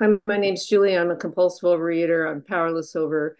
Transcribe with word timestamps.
I'm, 0.00 0.20
my 0.26 0.36
name's 0.36 0.66
Julie. 0.66 0.96
I'm 0.96 1.10
a 1.10 1.16
compulsive 1.16 1.66
overeater. 1.66 2.30
I'm 2.30 2.42
powerless 2.42 2.96
over 2.96 3.36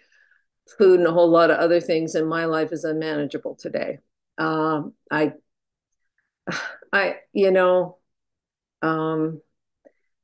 food 0.79 1.01
and 1.01 1.09
a 1.09 1.13
whole 1.13 1.29
lot 1.29 1.51
of 1.51 1.59
other 1.59 1.81
things, 1.81 2.15
and 2.15 2.29
my 2.29 2.47
life 2.47 2.73
is 2.73 2.85
unmanageable 2.85 3.57
today. 3.57 3.99
Um, 4.39 4.95
I, 5.11 5.33
I, 6.93 7.17
you 7.33 7.51
know, 7.51 7.99
um, 8.83 9.41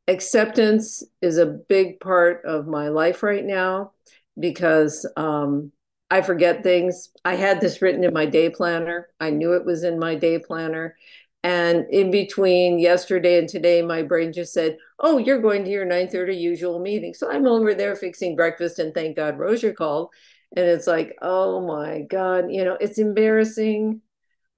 acceptance 0.06 1.02
is 1.20 1.38
a 1.38 1.46
big 1.46 2.00
part 2.00 2.44
of 2.44 2.66
my 2.66 2.88
life 2.88 3.22
right 3.22 3.44
now 3.44 3.92
because 4.38 5.08
um, 5.16 5.72
I 6.10 6.22
forget 6.22 6.62
things. 6.62 7.10
I 7.24 7.36
had 7.36 7.60
this 7.60 7.82
written 7.82 8.04
in 8.04 8.12
my 8.12 8.26
day 8.26 8.50
planner. 8.50 9.08
I 9.20 9.30
knew 9.30 9.54
it 9.54 9.64
was 9.64 9.84
in 9.84 9.98
my 9.98 10.14
day 10.14 10.38
planner. 10.38 10.96
And 11.42 11.86
in 11.90 12.10
between 12.10 12.78
yesterday 12.78 13.38
and 13.38 13.48
today, 13.48 13.80
my 13.80 14.02
brain 14.02 14.32
just 14.32 14.52
said, 14.52 14.76
Oh, 14.98 15.16
you're 15.18 15.40
going 15.40 15.64
to 15.64 15.70
your 15.70 15.86
9:30 15.86 16.38
usual 16.38 16.78
meeting. 16.80 17.14
So 17.14 17.30
I'm 17.30 17.46
over 17.46 17.74
there 17.74 17.96
fixing 17.96 18.36
breakfast 18.36 18.78
and 18.78 18.92
thank 18.92 19.16
God 19.16 19.38
Rozier 19.38 19.72
called. 19.72 20.10
And 20.56 20.66
it's 20.66 20.86
like, 20.86 21.16
oh 21.22 21.60
my 21.60 22.02
God, 22.02 22.50
you 22.50 22.64
know, 22.64 22.76
it's 22.80 22.98
embarrassing. 22.98 24.00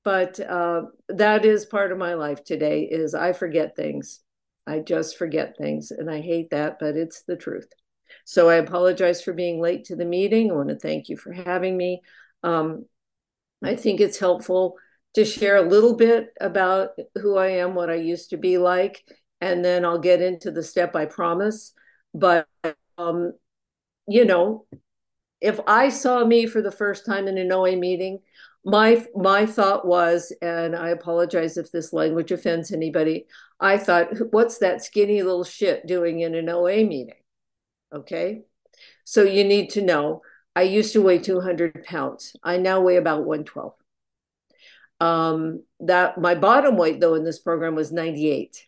But 0.05 0.41
uh, 0.41 0.83
that 1.09 1.45
is 1.45 1.67
part 1.67 1.93
of 1.93 1.99
my 1.99 2.15
life 2.15 2.43
today 2.43 2.83
is 2.91 3.15
I 3.15 3.33
forget 3.33 3.77
things. 3.77 4.21
I 4.67 4.81
just 4.81 5.17
forget 5.17 5.57
things. 5.57 5.91
And 5.91 6.11
I 6.11 6.21
hate 6.21 6.51
that, 6.51 6.79
but 6.81 6.97
it's 6.97 7.23
the 7.23 7.37
truth. 7.37 7.69
So 8.25 8.49
I 8.49 8.57
apologize 8.57 9.23
for 9.23 9.33
being 9.33 9.61
late 9.61 9.85
to 9.87 9.97
the 9.97 10.05
meeting. 10.05 10.51
I 10.51 10.55
want 10.55 10.71
to 10.71 10.79
thank 10.79 11.09
you 11.09 11.17
for 11.17 11.33
having 11.33 11.77
me. 11.77 12.03
Um, 12.43 12.87
I 13.63 13.77
think 13.77 14.01
it's 14.01 14.19
helpful 14.19 14.77
to 15.15 15.25
share 15.25 15.57
a 15.57 15.69
little 15.69 15.95
bit 15.95 16.33
about 16.41 16.91
who 17.21 17.37
I 17.37 17.49
am, 17.49 17.75
what 17.75 17.91
I 17.91 17.97
used 17.97 18.31
to 18.31 18.37
be 18.37 18.59
like, 18.59 19.05
and 19.41 19.65
then 19.65 19.85
I'll 19.85 19.99
get 19.99 20.23
into 20.23 20.51
the 20.51 20.63
step 20.63 20.97
I 20.97 21.07
promise. 21.07 21.73
But, 22.15 22.47
um, 22.97 23.33
you 24.07 24.25
know, 24.25 24.67
if 25.41 25.59
I 25.67 25.89
saw 25.89 26.25
me 26.25 26.47
for 26.47 26.63
the 26.63 26.71
first 26.71 27.05
time 27.05 27.29
in 27.29 27.37
an 27.37 27.53
OA 27.53 27.77
meeting, 27.77 28.21
my 28.65 29.05
my 29.15 29.45
thought 29.45 29.85
was, 29.85 30.33
and 30.41 30.77
I 30.77 30.91
apologize 30.91 31.57
if 31.57 31.73
this 31.73 31.93
language 31.93 32.31
offends 32.31 32.71
anybody. 32.71 33.27
I 33.59 33.77
thought, 33.77 34.09
what's 34.33 34.59
that 34.59 34.85
skinny 34.85 35.23
little 35.23 35.45
shit 35.45 35.87
doing 35.87 36.21
in 36.21 36.35
an 36.35 36.49
OA 36.49 36.85
meeting? 36.85 37.15
Okay, 37.93 38.43
so 39.05 39.25
you 39.25 39.45
need 39.45 39.71
to 39.71 39.83
know. 39.83 40.23
I 40.55 40.63
used 40.63 40.93
to 40.93 41.03
weigh 41.03 41.19
200 41.19 41.85
pounds. 41.85 42.37
I 42.45 42.59
now 42.59 42.81
weigh 42.81 42.97
about 42.97 43.25
112. 43.25 43.75
Um, 45.03 45.65
that 45.81 46.21
my 46.21 46.37
bottom 46.37 46.77
weight 46.77 47.01
though 47.01 47.15
in 47.15 47.25
this 47.25 47.41
program 47.41 47.75
was 47.75 47.91
98. 47.91 48.65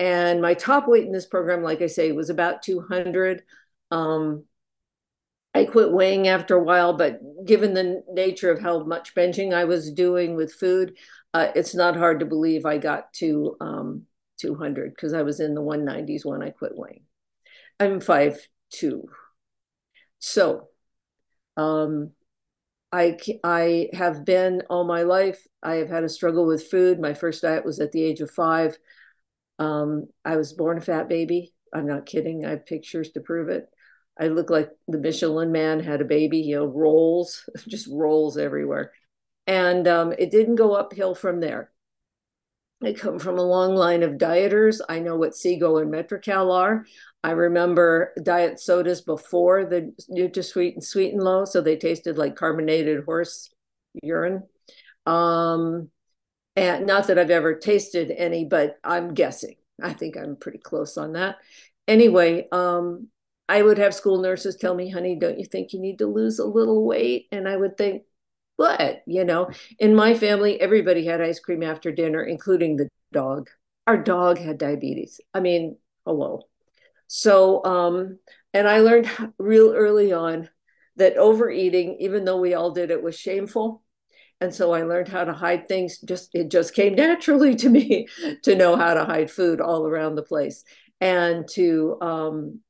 And 0.00 0.42
my 0.42 0.54
top 0.54 0.88
weight 0.88 1.04
in 1.04 1.12
this 1.12 1.26
program, 1.26 1.62
like 1.62 1.82
I 1.82 1.86
say, 1.86 2.10
was 2.10 2.30
about 2.30 2.62
200. 2.62 3.42
Um, 3.92 4.44
I 5.54 5.66
quit 5.66 5.92
weighing 5.92 6.26
after 6.26 6.56
a 6.56 6.62
while, 6.62 6.94
but 6.94 7.20
given 7.44 7.74
the 7.74 8.02
nature 8.10 8.50
of 8.50 8.60
how 8.60 8.82
much 8.82 9.14
benching 9.14 9.54
I 9.54 9.66
was 9.66 9.92
doing 9.92 10.34
with 10.34 10.52
food, 10.52 10.96
uh, 11.32 11.52
it's 11.54 11.76
not 11.76 11.96
hard 11.96 12.20
to 12.20 12.26
believe 12.26 12.66
I 12.66 12.78
got 12.78 13.12
to 13.14 13.56
um, 13.60 14.06
200 14.38 14.92
because 14.94 15.14
I 15.14 15.22
was 15.22 15.38
in 15.38 15.54
the 15.54 15.62
190s 15.62 16.24
when 16.24 16.42
I 16.42 16.50
quit 16.50 16.72
weighing. 16.74 17.04
I'm 17.78 18.00
5'2. 18.00 19.02
So 20.18 20.68
um, 21.56 22.10
I, 22.92 23.16
I 23.44 23.88
have 23.92 24.24
been 24.24 24.62
all 24.68 24.84
my 24.84 25.02
life, 25.02 25.46
I 25.62 25.74
have 25.74 25.88
had 25.88 26.04
a 26.04 26.08
struggle 26.08 26.46
with 26.46 26.70
food. 26.70 26.98
My 26.98 27.14
first 27.14 27.42
diet 27.42 27.64
was 27.64 27.80
at 27.80 27.92
the 27.92 28.02
age 28.02 28.20
of 28.20 28.30
five. 28.30 28.76
Um, 29.58 30.08
I 30.24 30.36
was 30.36 30.52
born 30.52 30.78
a 30.78 30.80
fat 30.80 31.08
baby. 31.08 31.52
I'm 31.72 31.86
not 31.86 32.06
kidding. 32.06 32.44
I 32.44 32.50
have 32.50 32.66
pictures 32.66 33.10
to 33.12 33.20
prove 33.20 33.48
it. 33.48 33.68
I 34.18 34.28
look 34.28 34.50
like 34.50 34.70
the 34.88 34.98
Michelin 34.98 35.52
man 35.52 35.80
had 35.80 36.00
a 36.00 36.04
baby, 36.04 36.38
you 36.38 36.56
know, 36.56 36.66
rolls, 36.66 37.48
just 37.68 37.88
rolls 37.90 38.36
everywhere. 38.36 38.92
And 39.46 39.86
um, 39.86 40.12
it 40.18 40.30
didn't 40.30 40.56
go 40.56 40.74
uphill 40.74 41.14
from 41.14 41.40
there. 41.40 41.70
I 42.82 42.92
come 42.94 43.18
from 43.18 43.38
a 43.38 43.42
long 43.42 43.74
line 43.74 44.02
of 44.02 44.12
dieters. 44.12 44.80
I 44.88 45.00
know 45.00 45.16
what 45.16 45.36
Sego 45.36 45.76
and 45.78 45.90
Metrecal 45.90 46.50
are. 46.50 46.86
I 47.22 47.32
remember 47.32 48.12
diet 48.22 48.60
sodas 48.60 49.02
before 49.02 49.66
the 49.66 49.94
NutraSweet 50.10 50.74
and 50.74 50.84
Sweet 50.84 51.12
and 51.12 51.22
Low, 51.22 51.44
so 51.44 51.60
they 51.60 51.76
tasted 51.76 52.16
like 52.16 52.36
carbonated 52.36 53.04
horse 53.04 53.50
urine. 54.02 54.44
Um, 55.06 55.90
and 56.56 56.86
not 56.86 57.06
that 57.06 57.18
I've 57.18 57.30
ever 57.30 57.54
tasted 57.54 58.10
any, 58.10 58.44
but 58.44 58.78
I'm 58.82 59.14
guessing. 59.14 59.56
I 59.82 59.92
think 59.92 60.16
I'm 60.16 60.36
pretty 60.36 60.58
close 60.58 60.96
on 60.96 61.12
that. 61.12 61.36
Anyway, 61.86 62.48
um, 62.52 63.08
I 63.48 63.62
would 63.62 63.78
have 63.78 63.94
school 63.94 64.20
nurses 64.20 64.56
tell 64.56 64.74
me, 64.74 64.90
honey, 64.90 65.16
don't 65.18 65.38
you 65.38 65.44
think 65.44 65.72
you 65.72 65.80
need 65.80 65.98
to 65.98 66.06
lose 66.06 66.38
a 66.38 66.44
little 66.46 66.86
weight? 66.86 67.26
And 67.32 67.48
I 67.48 67.56
would 67.56 67.76
think, 67.76 68.02
what? 68.56 69.02
You 69.06 69.24
know, 69.24 69.50
in 69.78 69.94
my 69.94 70.14
family, 70.14 70.60
everybody 70.60 71.04
had 71.04 71.20
ice 71.20 71.40
cream 71.40 71.62
after 71.62 71.90
dinner, 71.90 72.22
including 72.22 72.76
the 72.76 72.88
dog. 73.12 73.48
Our 73.86 73.96
dog 73.96 74.38
had 74.38 74.58
diabetes. 74.58 75.20
I 75.34 75.40
mean, 75.40 75.78
hello. 76.06 76.49
So, 77.12 77.64
um, 77.64 78.20
and 78.54 78.68
I 78.68 78.78
learned 78.78 79.10
real 79.36 79.72
early 79.74 80.12
on 80.12 80.48
that 80.94 81.16
overeating, 81.16 81.96
even 81.98 82.24
though 82.24 82.38
we 82.38 82.54
all 82.54 82.70
did 82.70 82.92
it, 82.92 83.02
was 83.02 83.18
shameful. 83.18 83.82
And 84.40 84.54
so 84.54 84.72
I 84.72 84.84
learned 84.84 85.08
how 85.08 85.24
to 85.24 85.32
hide 85.32 85.66
things. 85.66 85.98
Just 85.98 86.30
it 86.34 86.52
just 86.52 86.72
came 86.72 86.94
naturally 87.08 87.56
to 87.56 87.68
me 87.68 88.06
to 88.44 88.54
know 88.54 88.76
how 88.76 88.94
to 88.94 89.04
hide 89.04 89.28
food 89.28 89.60
all 89.60 89.88
around 89.88 90.14
the 90.14 90.22
place 90.22 90.62
and 91.00 91.48
to 91.48 91.98
um, 92.00 92.60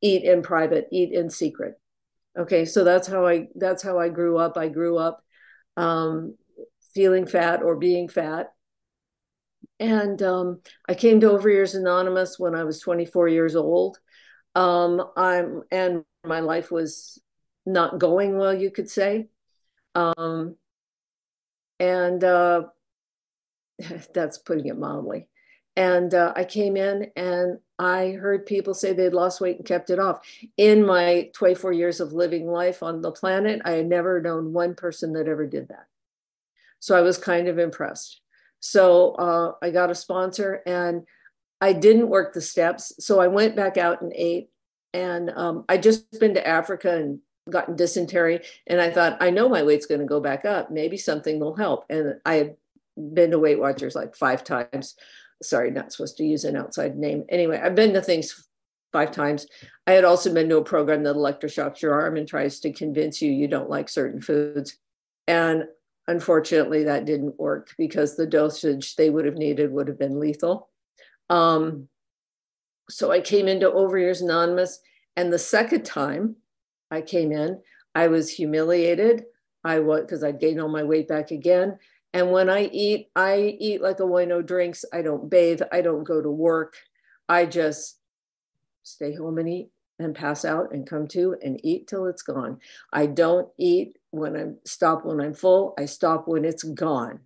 eat 0.00 0.22
in 0.22 0.42
private, 0.42 0.86
eat 0.92 1.12
in 1.12 1.28
secret. 1.28 1.74
Okay, 2.38 2.66
so 2.66 2.84
that's 2.84 3.08
how 3.08 3.26
I 3.26 3.48
that's 3.56 3.82
how 3.82 3.98
I 3.98 4.10
grew 4.10 4.38
up. 4.38 4.56
I 4.56 4.68
grew 4.68 4.96
up 4.96 5.24
um, 5.76 6.36
feeling 6.94 7.26
fat 7.26 7.64
or 7.64 7.74
being 7.74 8.08
fat, 8.08 8.52
and 9.78 10.22
um, 10.22 10.60
I 10.88 10.94
came 10.94 11.20
to 11.20 11.28
Overeaters 11.28 11.74
Anonymous 11.74 12.38
when 12.38 12.54
I 12.54 12.64
was 12.64 12.80
24 12.80 13.28
years 13.28 13.56
old. 13.56 13.98
Um, 14.54 15.02
I'm 15.16 15.62
and 15.70 16.04
my 16.24 16.40
life 16.40 16.70
was 16.70 17.20
not 17.66 17.98
going 17.98 18.38
well, 18.38 18.54
you 18.54 18.70
could 18.70 18.88
say. 18.88 19.28
Um, 19.94 20.56
and 21.78 22.22
uh, 22.24 22.64
that's 24.14 24.38
putting 24.38 24.66
it 24.66 24.78
mildly. 24.78 25.28
And 25.78 26.14
uh, 26.14 26.32
I 26.34 26.44
came 26.44 26.76
in 26.76 27.10
and 27.16 27.58
I 27.78 28.12
heard 28.12 28.46
people 28.46 28.72
say 28.72 28.94
they'd 28.94 29.12
lost 29.12 29.42
weight 29.42 29.58
and 29.58 29.66
kept 29.66 29.90
it 29.90 29.98
off. 29.98 30.26
In 30.56 30.86
my 30.86 31.30
24 31.34 31.72
years 31.74 32.00
of 32.00 32.14
living 32.14 32.46
life 32.50 32.82
on 32.82 33.02
the 33.02 33.12
planet, 33.12 33.60
I 33.62 33.72
had 33.72 33.86
never 33.86 34.22
known 34.22 34.54
one 34.54 34.74
person 34.74 35.12
that 35.12 35.28
ever 35.28 35.46
did 35.46 35.68
that. 35.68 35.86
So 36.78 36.96
I 36.96 37.02
was 37.02 37.18
kind 37.18 37.48
of 37.48 37.58
impressed. 37.58 38.22
So 38.70 39.12
uh, 39.12 39.52
I 39.62 39.70
got 39.70 39.90
a 39.90 39.94
sponsor 39.94 40.62
and 40.66 41.02
I 41.60 41.72
didn't 41.72 42.08
work 42.08 42.34
the 42.34 42.40
steps. 42.40 42.92
So 42.98 43.20
I 43.20 43.28
went 43.28 43.56
back 43.56 43.76
out 43.76 44.02
and 44.02 44.12
ate. 44.14 44.50
And 44.92 45.30
um, 45.30 45.64
I 45.68 45.76
just 45.76 46.10
been 46.18 46.34
to 46.34 46.46
Africa 46.46 46.96
and 46.96 47.20
gotten 47.50 47.76
dysentery. 47.76 48.40
And 48.66 48.80
I 48.80 48.90
thought, 48.90 49.18
I 49.20 49.30
know 49.30 49.48
my 49.48 49.62
weight's 49.62 49.86
going 49.86 50.00
to 50.00 50.06
go 50.06 50.20
back 50.20 50.44
up. 50.44 50.70
Maybe 50.70 50.96
something 50.96 51.38
will 51.38 51.54
help. 51.54 51.84
And 51.90 52.14
I 52.24 52.34
had 52.34 52.56
been 52.96 53.30
to 53.32 53.38
Weight 53.38 53.60
Watchers 53.60 53.94
like 53.94 54.16
five 54.16 54.42
times 54.42 54.96
sorry, 55.42 55.70
not 55.70 55.92
supposed 55.92 56.16
to 56.16 56.24
use 56.24 56.44
an 56.44 56.56
outside 56.56 56.96
name. 56.96 57.24
Anyway, 57.28 57.60
I've 57.62 57.74
been 57.74 57.92
to 57.94 58.00
things 58.00 58.48
five 58.92 59.10
times. 59.12 59.46
I 59.86 59.92
had 59.92 60.04
also 60.04 60.32
been 60.32 60.48
to 60.48 60.58
a 60.58 60.64
program 60.64 61.02
that 61.04 61.16
electroshocks 61.16 61.82
your 61.82 61.94
arm 61.94 62.16
and 62.16 62.26
tries 62.26 62.60
to 62.60 62.72
convince 62.72 63.20
you 63.20 63.30
you 63.30 63.48
don't 63.48 63.70
like 63.70 63.88
certain 63.88 64.20
foods. 64.20 64.78
And 65.26 65.64
unfortunately, 66.08 66.84
that 66.84 67.04
didn't 67.04 67.38
work 67.38 67.74
because 67.78 68.16
the 68.16 68.26
dosage 68.26 68.96
they 68.96 69.10
would 69.10 69.24
have 69.24 69.36
needed 69.36 69.72
would 69.72 69.88
have 69.88 69.98
been 69.98 70.20
lethal. 70.20 70.68
Um, 71.28 71.88
so 72.88 73.10
I 73.10 73.20
came 73.20 73.48
into 73.48 73.70
Overeaters 73.70 74.22
Anonymous. 74.22 74.80
And 75.16 75.32
the 75.32 75.38
second 75.38 75.84
time 75.84 76.36
I 76.90 77.00
came 77.00 77.32
in, 77.32 77.60
I 77.94 78.08
was 78.08 78.30
humiliated. 78.30 79.24
I 79.64 79.80
was 79.80 80.02
because 80.02 80.22
I'd 80.22 80.40
gained 80.40 80.60
all 80.60 80.68
my 80.68 80.84
weight 80.84 81.08
back 81.08 81.30
again. 81.30 81.78
And 82.12 82.30
when 82.30 82.48
I 82.48 82.64
eat, 82.66 83.08
I 83.16 83.56
eat 83.58 83.82
like 83.82 84.00
a 84.00 84.04
wino 84.04 84.44
drinks. 84.44 84.84
I 84.92 85.02
don't 85.02 85.28
bathe. 85.28 85.62
I 85.72 85.80
don't 85.80 86.04
go 86.04 86.22
to 86.22 86.30
work. 86.30 86.76
I 87.28 87.46
just 87.46 87.98
stay 88.82 89.14
home 89.14 89.38
and 89.38 89.48
eat 89.48 89.70
and 89.98 90.14
pass 90.14 90.44
out 90.44 90.72
and 90.72 90.86
come 90.86 91.06
to 91.08 91.36
and 91.42 91.60
eat 91.64 91.86
till 91.86 92.06
it's 92.06 92.22
gone. 92.22 92.60
I 92.92 93.06
don't 93.06 93.48
eat 93.58 93.98
when 94.10 94.36
I'm 94.36 94.58
stop 94.64 95.04
when 95.04 95.20
I'm 95.20 95.34
full. 95.34 95.74
I 95.78 95.86
stop 95.86 96.28
when 96.28 96.44
it's 96.44 96.62
gone. 96.62 97.20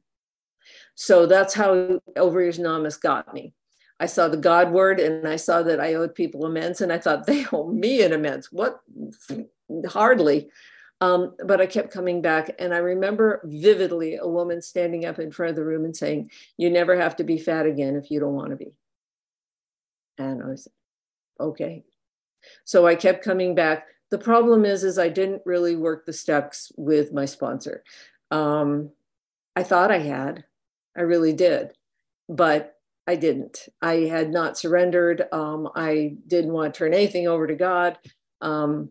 So 0.94 1.26
that's 1.26 1.54
how 1.54 2.00
Overeaters 2.16 2.58
Anonymous 2.58 2.96
got 2.96 3.32
me. 3.32 3.54
I 3.98 4.06
saw 4.06 4.28
the 4.28 4.36
God 4.36 4.72
word 4.72 4.98
and 4.98 5.26
I 5.26 5.36
saw 5.36 5.62
that 5.62 5.80
I 5.80 5.94
owed 5.94 6.14
people 6.14 6.46
amends 6.46 6.80
and 6.80 6.92
I 6.92 6.98
thought 6.98 7.26
they 7.26 7.44
owe 7.52 7.68
me 7.68 8.02
an 8.02 8.12
amends. 8.12 8.50
What? 8.52 8.80
Hardly. 9.88 10.50
Um, 11.02 11.34
but 11.46 11.60
I 11.60 11.66
kept 11.66 11.92
coming 11.92 12.20
back. 12.20 12.50
And 12.58 12.74
I 12.74 12.78
remember 12.78 13.40
vividly 13.44 14.16
a 14.16 14.26
woman 14.28 14.60
standing 14.60 15.06
up 15.06 15.18
in 15.18 15.32
front 15.32 15.50
of 15.50 15.56
the 15.56 15.64
room 15.64 15.84
and 15.84 15.96
saying, 15.96 16.30
You 16.56 16.70
never 16.70 16.96
have 16.96 17.16
to 17.16 17.24
be 17.24 17.38
fat 17.38 17.66
again 17.66 17.96
if 17.96 18.10
you 18.10 18.20
don't 18.20 18.34
want 18.34 18.50
to 18.50 18.56
be. 18.56 18.74
And 20.18 20.42
I 20.42 20.46
was, 20.46 20.68
okay. 21.38 21.84
So 22.64 22.86
I 22.86 22.94
kept 22.94 23.24
coming 23.24 23.54
back. 23.54 23.86
The 24.10 24.18
problem 24.18 24.64
is, 24.64 24.84
is 24.84 24.98
I 24.98 25.08
didn't 25.08 25.42
really 25.44 25.76
work 25.76 26.04
the 26.04 26.12
steps 26.12 26.72
with 26.76 27.12
my 27.12 27.24
sponsor. 27.24 27.84
Um, 28.30 28.90
I 29.56 29.62
thought 29.62 29.90
I 29.90 29.98
had, 29.98 30.44
I 30.96 31.02
really 31.02 31.32
did, 31.32 31.72
but 32.28 32.76
I 33.06 33.16
didn't. 33.16 33.68
I 33.82 33.94
had 33.94 34.30
not 34.30 34.58
surrendered. 34.58 35.26
Um, 35.32 35.68
I 35.74 36.16
didn't 36.26 36.52
want 36.52 36.72
to 36.72 36.78
turn 36.78 36.94
anything 36.94 37.26
over 37.26 37.46
to 37.46 37.54
God. 37.54 37.98
Um, 38.40 38.90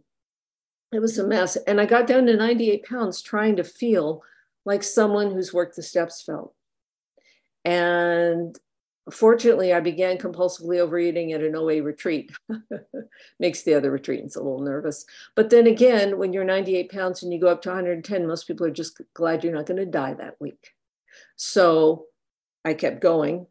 it 0.91 0.99
was 0.99 1.17
a 1.17 1.27
mess. 1.27 1.55
And 1.55 1.79
I 1.79 1.85
got 1.85 2.07
down 2.07 2.25
to 2.25 2.35
98 2.35 2.85
pounds 2.85 3.21
trying 3.21 3.55
to 3.57 3.63
feel 3.63 4.23
like 4.65 4.83
someone 4.83 5.31
who's 5.31 5.53
worked 5.53 5.75
the 5.75 5.83
steps 5.83 6.21
felt. 6.21 6.53
And 7.63 8.57
fortunately, 9.11 9.73
I 9.73 9.79
began 9.79 10.17
compulsively 10.17 10.79
overeating 10.79 11.33
at 11.33 11.41
an 11.41 11.55
OA 11.55 11.81
retreat. 11.81 12.31
Makes 13.39 13.63
the 13.63 13.73
other 13.73 13.91
retreatants 13.91 14.35
a 14.35 14.39
little 14.39 14.61
nervous. 14.61 15.05
But 15.35 15.49
then 15.49 15.67
again, 15.67 16.17
when 16.17 16.33
you're 16.33 16.43
98 16.43 16.91
pounds 16.91 17.23
and 17.23 17.33
you 17.33 17.39
go 17.39 17.47
up 17.47 17.61
to 17.63 17.69
110, 17.69 18.27
most 18.27 18.47
people 18.47 18.65
are 18.65 18.71
just 18.71 19.01
glad 19.13 19.43
you're 19.43 19.53
not 19.53 19.65
going 19.65 19.77
to 19.77 19.85
die 19.85 20.13
that 20.15 20.35
week. 20.39 20.73
So 21.35 22.05
I 22.65 22.73
kept 22.73 23.01
going 23.01 23.47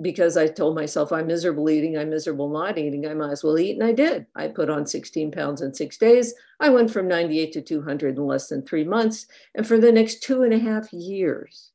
because 0.00 0.36
I 0.36 0.46
told 0.48 0.74
myself 0.74 1.12
I'm 1.12 1.26
miserable 1.26 1.70
eating, 1.70 1.96
I'm 1.96 2.10
miserable 2.10 2.50
not 2.50 2.76
eating, 2.76 3.06
I 3.06 3.14
might 3.14 3.30
as 3.30 3.42
well 3.42 3.58
eat. 3.58 3.78
And 3.78 3.84
I 3.84 3.92
did. 3.92 4.26
I 4.34 4.48
put 4.48 4.68
on 4.68 4.86
16 4.86 5.30
pounds 5.30 5.62
in 5.62 5.72
six 5.72 5.96
days. 5.96 6.34
I 6.60 6.68
went 6.68 6.90
from 6.90 7.08
98 7.08 7.52
to 7.52 7.62
200 7.62 8.16
in 8.16 8.26
less 8.26 8.48
than 8.48 8.62
three 8.62 8.84
months. 8.84 9.26
And 9.54 9.66
for 9.66 9.78
the 9.78 9.92
next 9.92 10.22
two 10.22 10.42
and 10.42 10.52
a 10.52 10.58
half 10.58 10.92
years, 10.92 11.72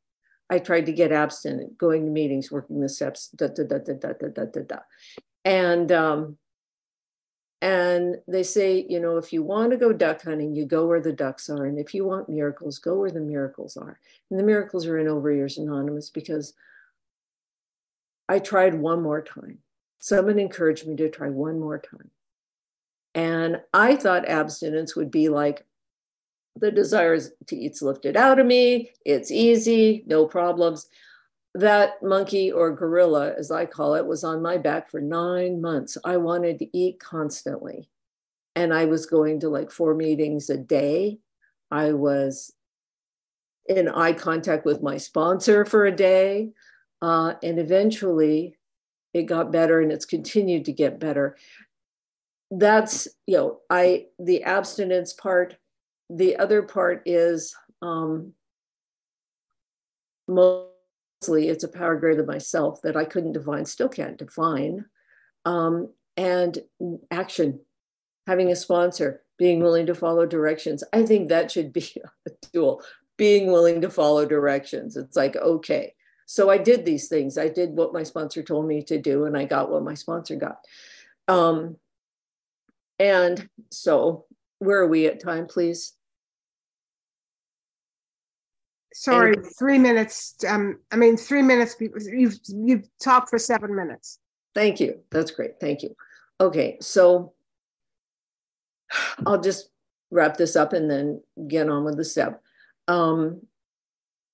I 0.51 0.59
tried 0.59 0.85
to 0.87 0.91
get 0.91 1.13
abstinent, 1.13 1.77
going 1.77 2.03
to 2.05 2.11
meetings, 2.11 2.51
working 2.51 2.81
the 2.81 2.89
steps, 2.89 3.29
da 3.29 3.47
da 3.47 3.63
da 3.63 3.77
da 3.77 3.93
da 3.93 4.11
da 4.13 4.27
da 4.27 4.45
da. 4.45 4.61
da. 4.67 4.79
And 5.45 5.91
um, 5.91 6.37
and 7.61 8.17
they 8.27 8.43
say, 8.43 8.85
you 8.89 8.99
know, 8.99 9.17
if 9.17 9.31
you 9.31 9.43
want 9.43 9.71
to 9.71 9.77
go 9.77 9.93
duck 9.93 10.23
hunting, 10.23 10.53
you 10.53 10.65
go 10.65 10.87
where 10.87 10.99
the 10.99 11.13
ducks 11.13 11.49
are. 11.49 11.65
And 11.65 11.79
if 11.79 11.93
you 11.93 12.05
want 12.05 12.27
miracles, 12.27 12.79
go 12.79 12.95
where 12.95 13.11
the 13.11 13.21
miracles 13.21 13.77
are. 13.77 13.99
And 14.29 14.39
the 14.39 14.43
miracles 14.43 14.87
are 14.87 14.97
in 14.97 15.07
Overeaters 15.07 15.57
Anonymous 15.57 16.09
because 16.09 16.53
I 18.27 18.39
tried 18.39 18.73
one 18.73 19.03
more 19.03 19.21
time. 19.21 19.59
Someone 19.99 20.39
encouraged 20.39 20.87
me 20.87 20.95
to 20.95 21.09
try 21.09 21.29
one 21.29 21.59
more 21.59 21.77
time. 21.77 22.09
And 23.13 23.61
I 23.73 23.95
thought 23.95 24.27
abstinence 24.27 24.95
would 24.95 25.11
be 25.11 25.29
like 25.29 25.65
the 26.55 26.71
desire 26.71 27.17
to 27.47 27.55
eat's 27.55 27.81
lifted 27.81 28.17
out 28.17 28.39
of 28.39 28.45
me. 28.45 28.91
It's 29.05 29.31
easy, 29.31 30.03
no 30.07 30.25
problems. 30.25 30.87
That 31.53 32.01
monkey 32.01 32.51
or 32.51 32.71
gorilla, 32.71 33.33
as 33.37 33.51
I 33.51 33.65
call 33.65 33.95
it, 33.95 34.05
was 34.05 34.23
on 34.23 34.41
my 34.41 34.57
back 34.57 34.89
for 34.89 35.01
nine 35.01 35.61
months. 35.61 35.97
I 36.03 36.17
wanted 36.17 36.59
to 36.59 36.77
eat 36.77 36.99
constantly. 36.99 37.89
And 38.55 38.73
I 38.73 38.85
was 38.85 39.05
going 39.05 39.39
to 39.41 39.49
like 39.49 39.71
four 39.71 39.95
meetings 39.95 40.49
a 40.49 40.57
day. 40.57 41.19
I 41.69 41.93
was 41.93 42.53
in 43.67 43.87
eye 43.87 44.13
contact 44.13 44.65
with 44.65 44.81
my 44.81 44.97
sponsor 44.97 45.65
for 45.65 45.85
a 45.85 45.91
day. 45.91 46.51
Uh, 47.01 47.33
and 47.41 47.59
eventually 47.59 48.57
it 49.13 49.23
got 49.23 49.51
better 49.51 49.81
and 49.81 49.91
it's 49.91 50.05
continued 50.05 50.65
to 50.65 50.73
get 50.73 50.99
better. 50.99 51.37
That's, 52.49 53.07
you 53.25 53.37
know, 53.37 53.59
I, 53.69 54.07
the 54.19 54.43
abstinence 54.43 55.13
part. 55.13 55.57
The 56.13 56.35
other 56.35 56.61
part 56.61 57.03
is 57.05 57.55
um, 57.81 58.33
mostly 60.27 61.47
it's 61.47 61.63
a 61.63 61.69
power 61.69 61.95
greater 61.95 62.17
than 62.17 62.25
myself 62.25 62.81
that 62.81 62.97
I 62.97 63.05
couldn't 63.05 63.33
define, 63.33 63.65
still 63.65 63.89
can't 63.89 64.17
define. 64.17 64.85
Um, 65.45 65.93
and 66.17 66.59
action, 67.09 67.61
having 68.27 68.51
a 68.51 68.55
sponsor, 68.55 69.23
being 69.37 69.61
willing 69.61 69.85
to 69.85 69.95
follow 69.95 70.25
directions. 70.25 70.83
I 70.93 71.05
think 71.05 71.29
that 71.29 71.49
should 71.49 71.71
be 71.71 71.87
a 72.27 72.31
tool, 72.53 72.83
being 73.17 73.51
willing 73.51 73.81
to 73.81 73.89
follow 73.89 74.25
directions. 74.25 74.97
It's 74.97 75.15
like, 75.15 75.35
okay, 75.35 75.93
so 76.25 76.49
I 76.49 76.57
did 76.57 76.85
these 76.85 77.07
things. 77.07 77.37
I 77.37 77.47
did 77.49 77.71
what 77.71 77.93
my 77.93 78.03
sponsor 78.03 78.43
told 78.43 78.67
me 78.67 78.83
to 78.83 78.97
do, 78.97 79.25
and 79.25 79.37
I 79.37 79.45
got 79.45 79.71
what 79.71 79.83
my 79.83 79.95
sponsor 79.95 80.35
got. 80.35 80.57
Um, 81.27 81.77
and 82.99 83.49
so, 83.71 84.25
where 84.59 84.79
are 84.79 84.87
we 84.87 85.07
at 85.07 85.19
time, 85.19 85.47
please? 85.47 85.93
Sorry, 88.93 89.33
and, 89.33 89.45
three 89.57 89.77
minutes. 89.77 90.35
Um, 90.47 90.79
I 90.91 90.95
mean, 90.95 91.17
three 91.17 91.41
minutes. 91.41 91.75
You've 91.79 92.37
you've 92.47 92.87
talked 93.01 93.29
for 93.29 93.39
seven 93.39 93.75
minutes. 93.75 94.19
Thank 94.53 94.79
you. 94.79 94.99
That's 95.11 95.31
great. 95.31 95.59
Thank 95.59 95.83
you. 95.83 95.95
Okay, 96.39 96.77
so 96.81 97.33
I'll 99.25 99.41
just 99.41 99.69
wrap 100.09 100.37
this 100.37 100.55
up 100.55 100.73
and 100.73 100.89
then 100.89 101.21
get 101.47 101.69
on 101.69 101.83
with 101.85 101.97
the 101.97 102.03
step. 102.03 102.41
Um, 102.87 103.41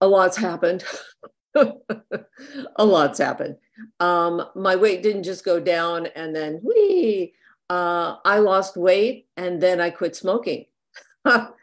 a 0.02 0.08
lot's 0.08 0.38
happened. 0.38 0.84
a 1.56 2.86
lot's 2.86 3.20
happened. 3.20 3.58
Um, 4.00 4.44
my 4.56 4.76
weight 4.76 5.04
didn't 5.04 5.24
just 5.24 5.46
go 5.46 5.60
down 5.60 6.08
and 6.16 6.36
then 6.36 6.60
whee, 6.64 7.34
uh, 7.70 8.16
I 8.26 8.40
lost 8.40 8.78
weight 8.78 9.28
and 9.38 9.62
then 9.62 9.82
I 9.82 9.90
quit 9.90 10.16
smoking. 10.16 10.66
that 11.26 11.54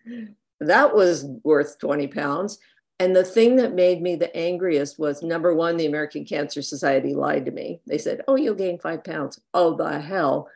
was 0.94 1.24
worth 1.42 1.78
20 1.78 2.06
pounds. 2.08 2.58
And 3.00 3.14
the 3.14 3.24
thing 3.24 3.56
that 3.56 3.74
made 3.74 4.00
me 4.00 4.14
the 4.14 4.34
angriest 4.36 4.98
was 4.98 5.22
number 5.22 5.54
one, 5.54 5.76
the 5.76 5.86
American 5.86 6.24
Cancer 6.24 6.62
Society 6.62 7.12
lied 7.12 7.44
to 7.46 7.50
me. 7.50 7.80
They 7.86 7.98
said, 7.98 8.22
Oh, 8.28 8.36
you'll 8.36 8.54
gain 8.54 8.78
five 8.78 9.02
pounds. 9.02 9.40
Oh, 9.52 9.76
the 9.76 10.00
hell. 10.00 10.48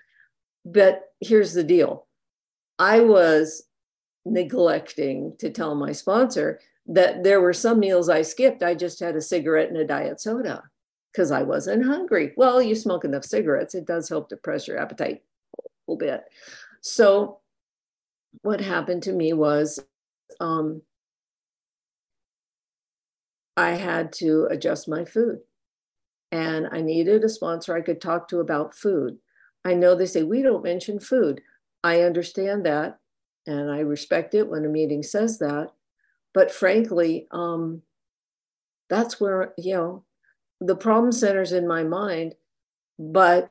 But 0.64 1.12
here's 1.20 1.52
the 1.52 1.64
deal 1.64 2.06
I 2.79 3.00
was 3.00 3.64
neglecting 4.25 5.35
to 5.38 5.50
tell 5.50 5.75
my 5.75 5.93
sponsor 5.93 6.61
that 6.87 7.23
there 7.25 7.40
were 7.40 7.52
some 7.52 7.81
meals 7.81 8.08
I 8.08 8.23
skipped. 8.23 8.62
I 8.62 8.75
just 8.75 9.00
had 9.00 9.17
a 9.17 9.20
cigarette 9.20 9.69
and 9.69 9.76
a 9.76 9.87
diet 9.87 10.20
soda 10.20 10.62
because 11.12 11.31
I 11.31 11.43
wasn't 11.43 11.85
hungry. 11.85 12.32
Well, 12.37 12.62
you 12.62 12.75
smoke 12.75 13.05
enough 13.05 13.25
cigarettes, 13.25 13.75
it 13.75 13.87
does 13.87 14.08
help 14.08 14.29
depress 14.29 14.69
your 14.69 14.79
appetite 14.79 15.23
a 15.58 15.69
little 15.87 15.99
bit. 15.99 16.25
So, 16.81 17.40
what 18.43 18.61
happened 18.61 19.02
to 19.05 19.12
me 19.12 19.32
was 19.32 19.81
um, 20.38 20.82
I 23.59 23.71
had 23.71 24.13
to 24.15 24.47
adjust 24.53 24.89
my 24.89 25.05
food. 25.05 25.41
And 26.31 26.69
I 26.71 26.81
needed 26.81 27.25
a 27.25 27.29
sponsor 27.29 27.77
I 27.77 27.81
could 27.81 28.01
talk 28.01 28.29
to 28.29 28.39
about 28.39 28.77
food. 28.77 29.19
I 29.65 29.75
know 29.75 29.97
they 29.97 30.07
say 30.07 30.23
we 30.23 30.43
don't 30.43 30.62
mention 30.62 31.00
food. 31.00 31.41
I 31.83 32.03
understand 32.03 32.65
that. 32.67 33.00
And 33.49 33.69
I 33.69 33.81
respect 33.81 34.33
it 34.35 34.49
when 34.49 34.65
a 34.65 34.69
meeting 34.69 35.03
says 35.03 35.41
that. 35.41 35.73
But 36.33 36.53
frankly, 36.53 37.27
um, 37.33 37.83
that's 38.88 39.21
where, 39.21 39.55
you 39.59 39.75
know, 39.75 40.05
the 40.61 40.77
problem 40.77 41.11
centers 41.11 41.50
in 41.50 41.67
my 41.67 41.83
mind. 41.83 42.37
But 42.97 43.50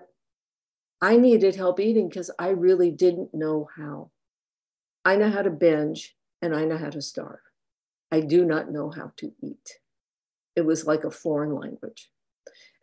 I 1.02 1.18
needed 1.18 1.56
help 1.56 1.82
eating 1.82 2.08
because 2.08 2.32
I 2.40 2.50
really 2.50 2.92
didn't 2.92 3.34
know 3.34 3.68
how. 3.76 4.12
I 5.04 5.18
know 5.18 5.30
how 5.30 5.42
to 5.42 5.50
binge 5.50 6.16
and 6.42 6.56
I 6.56 6.64
know 6.64 6.78
how 6.78 6.92
to 6.92 7.02
starve. 7.02 7.40
I 8.10 8.22
do 8.22 8.46
not 8.46 8.72
know 8.72 8.90
how 8.90 9.12
to 9.18 9.34
eat. 9.42 9.80
It 10.58 10.66
was 10.66 10.86
like 10.86 11.06
a 11.06 11.12
foreign 11.12 11.56
language. 11.56 12.10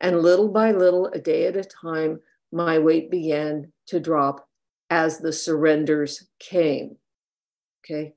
And 0.00 0.22
little 0.22 0.48
by 0.48 0.72
little, 0.72 1.08
a 1.08 1.18
day 1.18 1.46
at 1.46 1.56
a 1.56 1.64
time, 1.64 2.20
my 2.50 2.78
weight 2.78 3.10
began 3.10 3.72
to 3.88 4.00
drop 4.00 4.48
as 4.88 5.18
the 5.18 5.32
surrenders 5.32 6.26
came. 6.38 6.96
Okay 7.84 8.14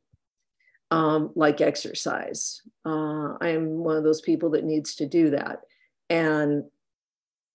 um, 0.92 1.32
like 1.36 1.62
exercise. 1.62 2.62
Uh, 2.86 3.36
I'm 3.42 3.84
one 3.84 3.98
of 3.98 4.04
those 4.04 4.22
people 4.22 4.52
that 4.52 4.64
needs 4.64 4.96
to 4.96 5.06
do 5.06 5.32
that. 5.32 5.62
And 6.10 6.64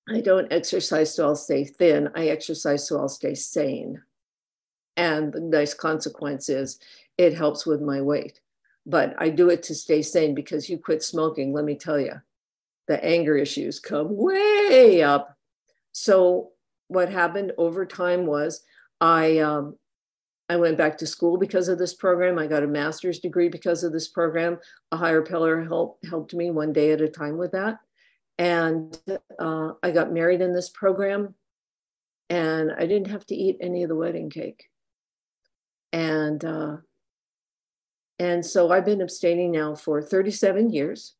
I 0.08 0.20
don't 0.20 0.52
exercise 0.52 1.14
so 1.14 1.26
I'll 1.26 1.36
stay 1.36 1.64
thin. 1.64 2.10
I 2.14 2.28
exercise 2.28 2.86
so 2.86 2.98
I'll 2.98 3.08
stay 3.08 3.34
sane. 3.34 4.02
And 4.96 5.32
the 5.32 5.40
nice 5.40 5.72
consequence 5.72 6.48
is 6.48 6.78
it 7.16 7.34
helps 7.34 7.64
with 7.64 7.80
my 7.80 8.00
weight. 8.00 8.40
But 8.84 9.14
I 9.18 9.28
do 9.28 9.48
it 9.48 9.62
to 9.64 9.74
stay 9.74 10.02
sane 10.02 10.34
because 10.34 10.68
you 10.68 10.78
quit 10.78 11.02
smoking, 11.02 11.52
let 11.52 11.64
me 11.64 11.76
tell 11.76 12.00
you, 12.00 12.14
the 12.88 13.02
anger 13.04 13.36
issues 13.36 13.78
come 13.78 14.08
way 14.10 15.02
up. 15.02 15.36
So, 15.92 16.50
what 16.88 17.10
happened 17.10 17.52
over 17.56 17.86
time 17.86 18.26
was 18.26 18.62
I 19.00 19.38
um, 19.38 19.76
I 20.48 20.56
went 20.56 20.76
back 20.76 20.98
to 20.98 21.06
school 21.06 21.38
because 21.38 21.68
of 21.68 21.78
this 21.78 21.94
program. 21.94 22.38
I 22.38 22.46
got 22.46 22.62
a 22.62 22.66
master's 22.66 23.20
degree 23.20 23.48
because 23.48 23.84
of 23.84 23.92
this 23.92 24.08
program. 24.08 24.58
A 24.90 24.96
higher 24.96 25.22
pillar 25.22 25.64
helped 25.64 26.04
helped 26.06 26.34
me 26.34 26.50
one 26.50 26.72
day 26.72 26.92
at 26.92 27.00
a 27.00 27.08
time 27.08 27.38
with 27.38 27.52
that. 27.52 27.78
And 28.38 28.98
uh, 29.38 29.72
I 29.82 29.92
got 29.92 30.12
married 30.12 30.40
in 30.40 30.52
this 30.52 30.68
program, 30.68 31.34
and 32.28 32.72
I 32.72 32.86
didn't 32.86 33.08
have 33.08 33.24
to 33.26 33.34
eat 33.34 33.58
any 33.60 33.82
of 33.82 33.88
the 33.88 33.96
wedding 33.96 34.28
cake. 34.28 34.64
And 35.92 36.44
uh, 36.44 36.76
and 38.22 38.46
so 38.46 38.70
I've 38.70 38.84
been 38.86 39.00
abstaining 39.02 39.50
now 39.52 39.74
for 39.74 40.00
37 40.02 40.70
years, 40.70 41.14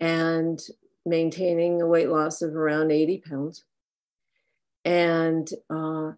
and 0.00 0.60
maintaining 1.04 1.82
a 1.82 1.86
weight 1.86 2.08
loss 2.08 2.42
of 2.42 2.54
around 2.56 2.92
80 2.92 3.18
pounds. 3.28 3.64
and 4.84 5.48
uh, 5.70 6.12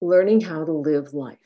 learning 0.00 0.40
how 0.40 0.64
to 0.64 0.72
live 0.72 1.14
life. 1.14 1.38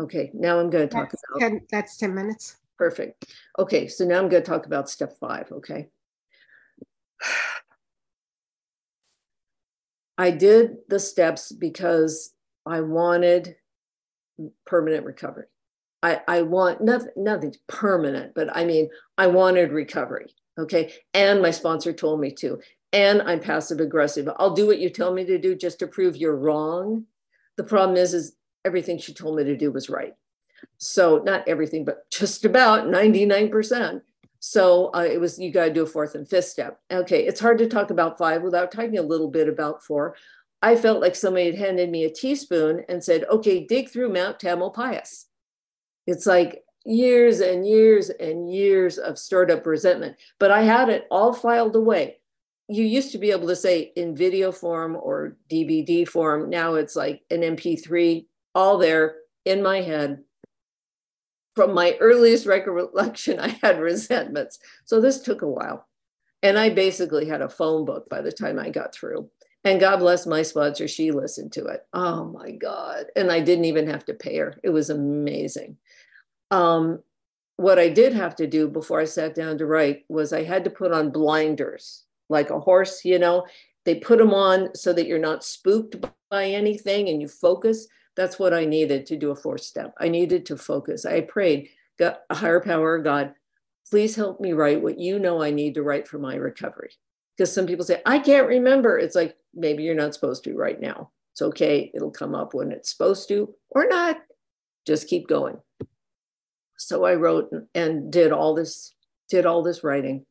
Okay, 0.00 0.30
now 0.34 0.60
I'm 0.60 0.70
going 0.70 0.88
to 0.88 0.94
talk 0.94 1.10
That's 1.10 1.22
about 1.30 1.40
10, 1.40 1.66
that's 1.70 1.96
10 1.96 2.14
minutes. 2.14 2.56
perfect. 2.78 3.24
Okay, 3.58 3.88
so 3.88 4.04
now 4.04 4.18
I'm 4.18 4.28
going 4.28 4.42
to 4.42 4.48
talk 4.48 4.66
about 4.66 4.88
step 4.90 5.18
five. 5.18 5.50
Okay. 5.52 5.88
I 10.18 10.30
did 10.32 10.78
the 10.88 10.98
steps 10.98 11.52
because 11.52 12.34
I 12.66 12.80
wanted 12.80 13.56
permanent 14.66 15.04
recovery. 15.06 15.46
I, 16.02 16.20
I 16.28 16.42
want 16.42 16.80
nothing, 16.80 17.10
nothing's 17.16 17.58
permanent, 17.66 18.34
but 18.34 18.54
I 18.56 18.64
mean, 18.64 18.88
I 19.16 19.26
wanted 19.26 19.72
recovery. 19.72 20.26
Okay. 20.58 20.92
And 21.14 21.40
my 21.40 21.50
sponsor 21.50 21.92
told 21.92 22.20
me 22.20 22.32
to. 22.32 22.60
And 22.92 23.22
I'm 23.22 23.40
passive 23.40 23.80
aggressive. 23.80 24.28
I'll 24.38 24.54
do 24.54 24.66
what 24.66 24.78
you 24.78 24.90
tell 24.90 25.12
me 25.12 25.24
to 25.26 25.38
do 25.38 25.54
just 25.54 25.78
to 25.80 25.86
prove 25.86 26.16
you're 26.16 26.36
wrong. 26.36 27.04
The 27.56 27.64
problem 27.64 27.96
is, 27.96 28.14
is 28.14 28.34
everything 28.64 28.98
she 28.98 29.14
told 29.14 29.36
me 29.36 29.44
to 29.44 29.56
do 29.56 29.70
was 29.70 29.88
right. 29.88 30.14
So 30.78 31.22
not 31.24 31.46
everything, 31.46 31.84
but 31.84 32.10
just 32.10 32.44
about 32.44 32.86
99%. 32.86 34.00
So 34.40 34.90
uh, 34.94 35.00
it 35.00 35.20
was, 35.20 35.38
you 35.38 35.52
got 35.52 35.66
to 35.66 35.74
do 35.74 35.82
a 35.82 35.86
fourth 35.86 36.14
and 36.14 36.28
fifth 36.28 36.46
step. 36.46 36.80
Okay. 36.90 37.26
It's 37.26 37.40
hard 37.40 37.58
to 37.58 37.68
talk 37.68 37.90
about 37.90 38.18
five 38.18 38.42
without 38.42 38.72
talking 38.72 38.98
a 38.98 39.02
little 39.02 39.28
bit 39.28 39.48
about 39.48 39.84
four. 39.84 40.16
I 40.62 40.74
felt 40.74 41.00
like 41.00 41.14
somebody 41.14 41.46
had 41.46 41.58
handed 41.58 41.90
me 41.90 42.04
a 42.04 42.12
teaspoon 42.12 42.84
and 42.88 43.02
said, 43.02 43.24
okay, 43.30 43.64
dig 43.64 43.90
through 43.90 44.12
Mount 44.12 44.40
Tamalpais. 44.40 45.26
It's 46.08 46.24
like 46.24 46.64
years 46.86 47.40
and 47.40 47.66
years 47.68 48.08
and 48.08 48.50
years 48.50 48.96
of 48.96 49.18
stored 49.18 49.50
up 49.50 49.66
resentment, 49.66 50.16
but 50.38 50.50
I 50.50 50.62
had 50.62 50.88
it 50.88 51.06
all 51.10 51.34
filed 51.34 51.76
away. 51.76 52.16
You 52.66 52.82
used 52.82 53.12
to 53.12 53.18
be 53.18 53.30
able 53.30 53.46
to 53.48 53.56
say 53.56 53.92
in 53.94 54.16
video 54.16 54.50
form 54.50 54.96
or 54.96 55.36
DVD 55.50 56.08
form. 56.08 56.48
Now 56.48 56.74
it's 56.74 56.96
like 56.96 57.20
an 57.30 57.42
MP3, 57.42 58.24
all 58.54 58.78
there 58.78 59.16
in 59.44 59.62
my 59.62 59.82
head. 59.82 60.22
From 61.54 61.74
my 61.74 61.94
earliest 62.00 62.46
recollection, 62.46 63.38
I 63.40 63.58
had 63.62 63.78
resentments. 63.78 64.58
So 64.86 65.02
this 65.02 65.20
took 65.20 65.42
a 65.42 65.46
while. 65.46 65.86
And 66.42 66.58
I 66.58 66.70
basically 66.70 67.28
had 67.28 67.42
a 67.42 67.50
phone 67.50 67.84
book 67.84 68.08
by 68.08 68.22
the 68.22 68.32
time 68.32 68.58
I 68.58 68.70
got 68.70 68.94
through. 68.94 69.28
And 69.64 69.80
God 69.80 69.98
bless 69.98 70.26
my 70.26 70.40
sponsor, 70.40 70.88
she 70.88 71.10
listened 71.10 71.52
to 71.52 71.66
it. 71.66 71.86
Oh 71.92 72.24
my 72.24 72.52
God. 72.52 73.06
And 73.16 73.30
I 73.30 73.40
didn't 73.40 73.66
even 73.66 73.88
have 73.88 74.04
to 74.06 74.14
pay 74.14 74.38
her. 74.38 74.58
It 74.62 74.70
was 74.70 74.88
amazing. 74.88 75.76
Um, 76.50 77.02
what 77.56 77.78
I 77.78 77.88
did 77.88 78.12
have 78.12 78.36
to 78.36 78.46
do 78.46 78.68
before 78.68 79.00
I 79.00 79.04
sat 79.04 79.34
down 79.34 79.58
to 79.58 79.66
write 79.66 80.04
was 80.08 80.32
I 80.32 80.44
had 80.44 80.64
to 80.64 80.70
put 80.70 80.92
on 80.92 81.10
blinders 81.10 82.04
like 82.28 82.50
a 82.50 82.60
horse, 82.60 83.04
you 83.04 83.18
know, 83.18 83.46
they 83.84 83.96
put 83.96 84.18
them 84.18 84.34
on 84.34 84.74
so 84.74 84.92
that 84.92 85.06
you're 85.06 85.18
not 85.18 85.44
spooked 85.44 85.96
by 86.30 86.46
anything 86.46 87.08
and 87.08 87.20
you 87.20 87.28
focus. 87.28 87.88
That's 88.16 88.38
what 88.38 88.52
I 88.52 88.64
needed 88.64 89.06
to 89.06 89.16
do 89.16 89.30
a 89.30 89.36
fourth 89.36 89.62
step. 89.62 89.94
I 89.98 90.08
needed 90.08 90.44
to 90.46 90.56
focus. 90.56 91.06
I 91.06 91.22
prayed, 91.22 91.70
God, 91.98 92.16
a 92.30 92.34
higher 92.34 92.60
power, 92.60 92.98
God, 92.98 93.32
please 93.88 94.14
help 94.14 94.40
me 94.40 94.52
write 94.52 94.82
what 94.82 94.98
you 94.98 95.18
know 95.18 95.42
I 95.42 95.50
need 95.50 95.74
to 95.74 95.82
write 95.82 96.06
for 96.06 96.18
my 96.18 96.34
recovery. 96.34 96.90
Because 97.36 97.54
some 97.54 97.66
people 97.66 97.84
say, 97.84 98.02
I 98.04 98.18
can't 98.18 98.48
remember. 98.48 98.98
It's 98.98 99.14
like, 99.14 99.36
maybe 99.54 99.84
you're 99.84 99.94
not 99.94 100.12
supposed 100.12 100.44
to 100.44 100.54
right 100.54 100.80
now. 100.80 101.10
It's 101.32 101.42
okay. 101.42 101.90
It'll 101.94 102.10
come 102.10 102.34
up 102.34 102.52
when 102.52 102.72
it's 102.72 102.90
supposed 102.90 103.28
to 103.28 103.54
or 103.70 103.86
not. 103.86 104.18
Just 104.86 105.08
keep 105.08 105.28
going. 105.28 105.58
So 106.78 107.04
I 107.04 107.14
wrote 107.14 107.50
and 107.74 108.10
did 108.10 108.32
all 108.32 108.54
this, 108.54 108.94
did 109.28 109.44
all 109.44 109.62
this 109.62 109.84
writing 109.84 110.24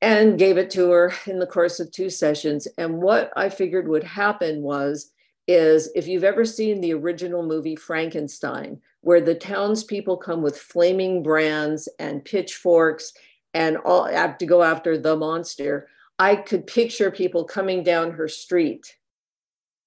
and 0.00 0.38
gave 0.38 0.56
it 0.56 0.70
to 0.70 0.90
her 0.90 1.12
in 1.26 1.38
the 1.38 1.46
course 1.46 1.78
of 1.80 1.92
two 1.92 2.10
sessions. 2.10 2.66
And 2.78 3.00
what 3.00 3.30
I 3.36 3.48
figured 3.48 3.86
would 3.88 4.04
happen 4.04 4.62
was, 4.62 5.12
is 5.46 5.90
if 5.94 6.06
you've 6.06 6.24
ever 6.24 6.44
seen 6.44 6.80
the 6.80 6.94
original 6.94 7.42
movie 7.42 7.76
Frankenstein, 7.76 8.80
where 9.02 9.20
the 9.20 9.34
townspeople 9.34 10.16
come 10.18 10.42
with 10.42 10.58
flaming 10.58 11.22
brands 11.22 11.88
and 11.98 12.24
pitchforks 12.24 13.12
and 13.52 13.76
all 13.78 14.04
have 14.04 14.38
to 14.38 14.46
go 14.46 14.62
after 14.62 14.96
the 14.96 15.16
monster, 15.16 15.88
I 16.18 16.36
could 16.36 16.66
picture 16.66 17.10
people 17.10 17.44
coming 17.44 17.82
down 17.82 18.12
her 18.12 18.28
street 18.28 18.96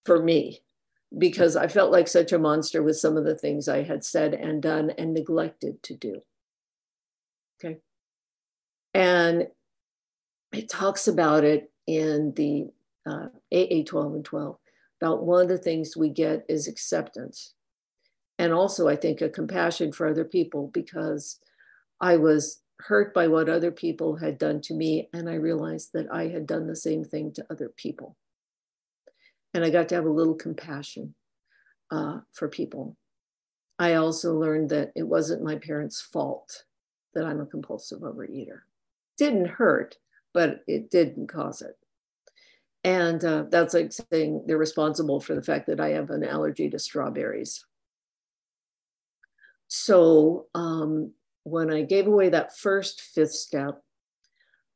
for 0.06 0.22
me 0.22 0.63
because 1.18 1.56
I 1.56 1.68
felt 1.68 1.92
like 1.92 2.08
such 2.08 2.32
a 2.32 2.40
monster 2.40 2.82
with 2.82 2.98
some 2.98 3.18
of 3.18 3.24
the 3.24 3.36
things 3.36 3.68
I 3.68 3.84
had 3.84 4.04
said 4.04 4.34
and 4.34 4.62
done 4.62 4.92
and 4.98 5.14
neglected 5.14 5.82
to 5.84 5.96
do. 5.96 6.22
Okay. 7.64 7.78
And 8.94 9.48
it 10.52 10.70
talks 10.70 11.08
about 11.08 11.44
it 11.44 11.72
in 11.86 12.34
the 12.36 12.68
uh, 13.06 13.28
AA 13.54 13.84
12 13.86 14.14
and 14.16 14.26
12 14.26 14.58
about 15.02 15.24
one 15.24 15.44
of 15.44 15.50
the 15.50 15.58
things 15.58 15.98
we 15.98 16.10
get 16.10 16.46
is 16.48 16.68
acceptance. 16.68 17.54
And 18.40 18.54
also, 18.54 18.88
I 18.88 18.96
think, 18.96 19.22
a 19.22 19.30
compassion 19.30 19.92
for 19.92 20.08
other 20.08 20.24
people 20.24 20.72
because 20.74 21.40
I 22.02 22.18
was 22.18 22.62
hurt 22.80 23.14
by 23.14 23.28
what 23.28 23.50
other 23.50 23.72
people 23.72 24.16
had 24.16 24.38
done 24.38 24.62
to 24.62 24.74
me. 24.74 25.10
And 25.14 25.30
I 25.30 25.36
realized 25.36 25.92
that 25.94 26.08
I 26.12 26.30
had 26.30 26.48
done 26.48 26.68
the 26.68 26.76
same 26.76 27.04
thing 27.04 27.34
to 27.34 27.46
other 27.52 27.72
people 27.76 28.16
and 29.54 29.64
I 29.64 29.70
got 29.70 29.90
to 29.90 29.96
have 29.96 30.06
a 30.06 30.10
little 30.10 30.36
compassion 30.36 31.14
uh, 31.92 32.20
for 32.32 32.48
people. 32.48 32.98
I 33.80 33.96
also 33.96 34.34
learned 34.34 34.70
that 34.70 34.92
it 34.96 35.04
wasn't 35.04 35.44
my 35.44 35.56
parents' 35.56 36.02
fault 36.02 36.64
that 37.14 37.26
I'm 37.26 37.42
a 37.42 37.46
compulsive 37.46 38.00
overeater. 38.00 38.62
Didn't 39.18 39.46
hurt, 39.46 39.98
but 40.34 40.64
it 40.68 40.90
didn't 40.90 41.28
cause 41.28 41.62
it. 41.62 41.78
And 42.84 43.24
uh, 43.24 43.46
that's 43.50 43.74
like 43.74 43.94
saying 43.94 44.44
they're 44.46 44.58
responsible 44.58 45.20
for 45.20 45.36
the 45.36 45.44
fact 45.44 45.68
that 45.68 45.80
I 45.80 45.90
have 45.90 46.10
an 46.10 46.24
allergy 46.24 46.70
to 46.70 46.80
strawberries. 46.80 47.66
So 49.68 50.48
um, 50.54 51.12
when 51.44 51.72
I 51.72 51.84
gave 51.84 52.08
away 52.08 52.30
that 52.30 52.58
first 52.58 53.02
fifth 53.02 53.32
step, 53.32 53.82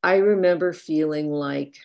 I 0.04 0.18
remember 0.18 0.74
feeling 0.74 1.30
like 1.32 1.76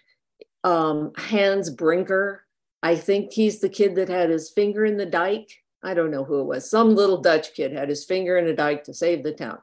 um, 0.65 1.13
Hans 1.17 1.71
Brinker 1.71 2.42
I 2.83 2.97
think 2.97 3.33
he's 3.33 3.61
the 3.61 3.69
kid 3.69 3.95
that 3.97 4.09
had 4.09 4.31
his 4.31 4.51
finger 4.51 4.85
in 4.85 4.97
the 4.97 5.07
dike. 5.07 5.63
I 5.83 5.95
don't 5.95 6.11
know 6.11 6.25
who 6.25 6.41
it 6.41 6.47
was. 6.47 6.69
Some 6.69 6.95
little 6.95 7.21
Dutch 7.21 7.55
kid 7.55 7.73
had 7.73 7.89
his 7.89 8.05
finger 8.05 8.39
in 8.39 8.47
a 8.47 8.55
dike 8.55 8.85
to 8.85 8.95
save 8.95 9.23
the 9.23 9.33
town. 9.33 9.59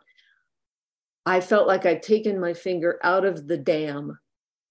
I 1.25 1.41
felt 1.41 1.67
like 1.67 1.85
I'd 1.85 2.03
taken 2.03 2.39
my 2.39 2.53
finger 2.53 2.99
out 3.03 3.25
of 3.25 3.47
the 3.47 3.57
dam 3.57 4.17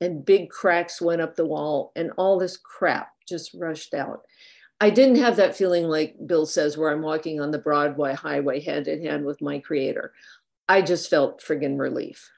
and 0.00 0.24
big 0.24 0.50
cracks 0.50 1.00
went 1.00 1.20
up 1.20 1.34
the 1.34 1.46
wall 1.46 1.92
and 1.96 2.10
all 2.16 2.38
this 2.38 2.56
crap 2.56 3.12
just 3.28 3.54
rushed 3.54 3.94
out. 3.94 4.22
I 4.80 4.90
didn't 4.90 5.16
have 5.16 5.36
that 5.36 5.56
feeling 5.56 5.84
like 5.84 6.14
Bill 6.26 6.46
says, 6.46 6.76
where 6.76 6.90
I'm 6.90 7.02
walking 7.02 7.40
on 7.40 7.50
the 7.50 7.58
Broadway 7.58 8.14
highway 8.14 8.60
hand 8.60 8.86
in 8.86 9.04
hand 9.04 9.24
with 9.24 9.42
my 9.42 9.58
creator. 9.58 10.12
I 10.68 10.82
just 10.82 11.10
felt 11.10 11.42
friggin' 11.42 11.78
relief. 11.78 12.30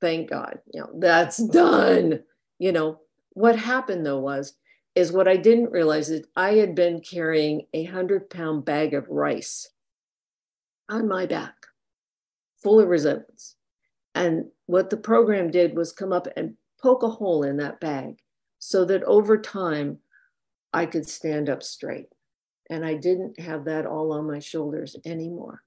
Thank 0.00 0.30
God. 0.30 0.60
You 0.72 0.82
know, 0.82 0.90
that's 0.98 1.36
done. 1.48 2.22
You 2.58 2.72
know, 2.72 3.00
what 3.34 3.56
happened 3.56 4.06
though 4.06 4.20
was 4.20 4.54
is 4.94 5.12
what 5.12 5.28
I 5.28 5.36
didn't 5.36 5.72
realize 5.72 6.10
is 6.10 6.26
I 6.36 6.54
had 6.54 6.74
been 6.74 7.00
carrying 7.00 7.66
a 7.72 7.84
hundred 7.84 8.28
pound 8.28 8.64
bag 8.64 8.92
of 8.94 9.08
rice 9.08 9.70
on 10.88 11.08
my 11.08 11.26
back, 11.26 11.54
full 12.62 12.78
of 12.78 12.88
resentments. 12.88 13.56
And 14.14 14.46
what 14.66 14.90
the 14.90 14.98
program 14.98 15.50
did 15.50 15.74
was 15.74 15.92
come 15.92 16.12
up 16.12 16.28
and 16.36 16.56
poke 16.82 17.02
a 17.02 17.08
hole 17.08 17.42
in 17.42 17.56
that 17.56 17.80
bag 17.80 18.18
so 18.58 18.84
that 18.84 19.02
over 19.04 19.38
time 19.38 19.98
I 20.72 20.84
could 20.86 21.08
stand 21.08 21.48
up 21.48 21.62
straight. 21.62 22.08
And 22.68 22.84
I 22.84 22.94
didn't 22.94 23.40
have 23.40 23.64
that 23.64 23.86
all 23.86 24.12
on 24.12 24.26
my 24.26 24.38
shoulders 24.38 24.96
anymore. 25.04 25.62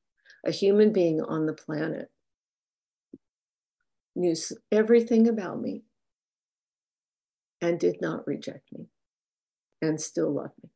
A 0.45 0.51
human 0.51 0.93
being 0.93 1.21
on 1.21 1.47
the 1.47 1.53
planet 1.53 2.09
knew 4.15 4.35
everything 4.71 5.27
about 5.27 5.59
me 5.59 5.83
and 7.61 7.79
did 7.79 7.99
not 8.01 8.27
reject 8.27 8.71
me 8.71 8.87
and 9.85 9.99
still 9.99 10.31
love 10.33 10.51
me. 10.61 10.69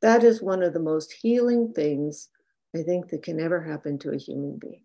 That 0.00 0.24
is 0.24 0.42
one 0.42 0.62
of 0.62 0.72
the 0.72 0.80
most 0.80 1.12
healing 1.12 1.72
things 1.72 2.28
I 2.74 2.82
think 2.82 3.08
that 3.08 3.22
can 3.22 3.40
ever 3.40 3.62
happen 3.62 3.98
to 4.00 4.10
a 4.10 4.18
human 4.18 4.58
being. 4.58 4.82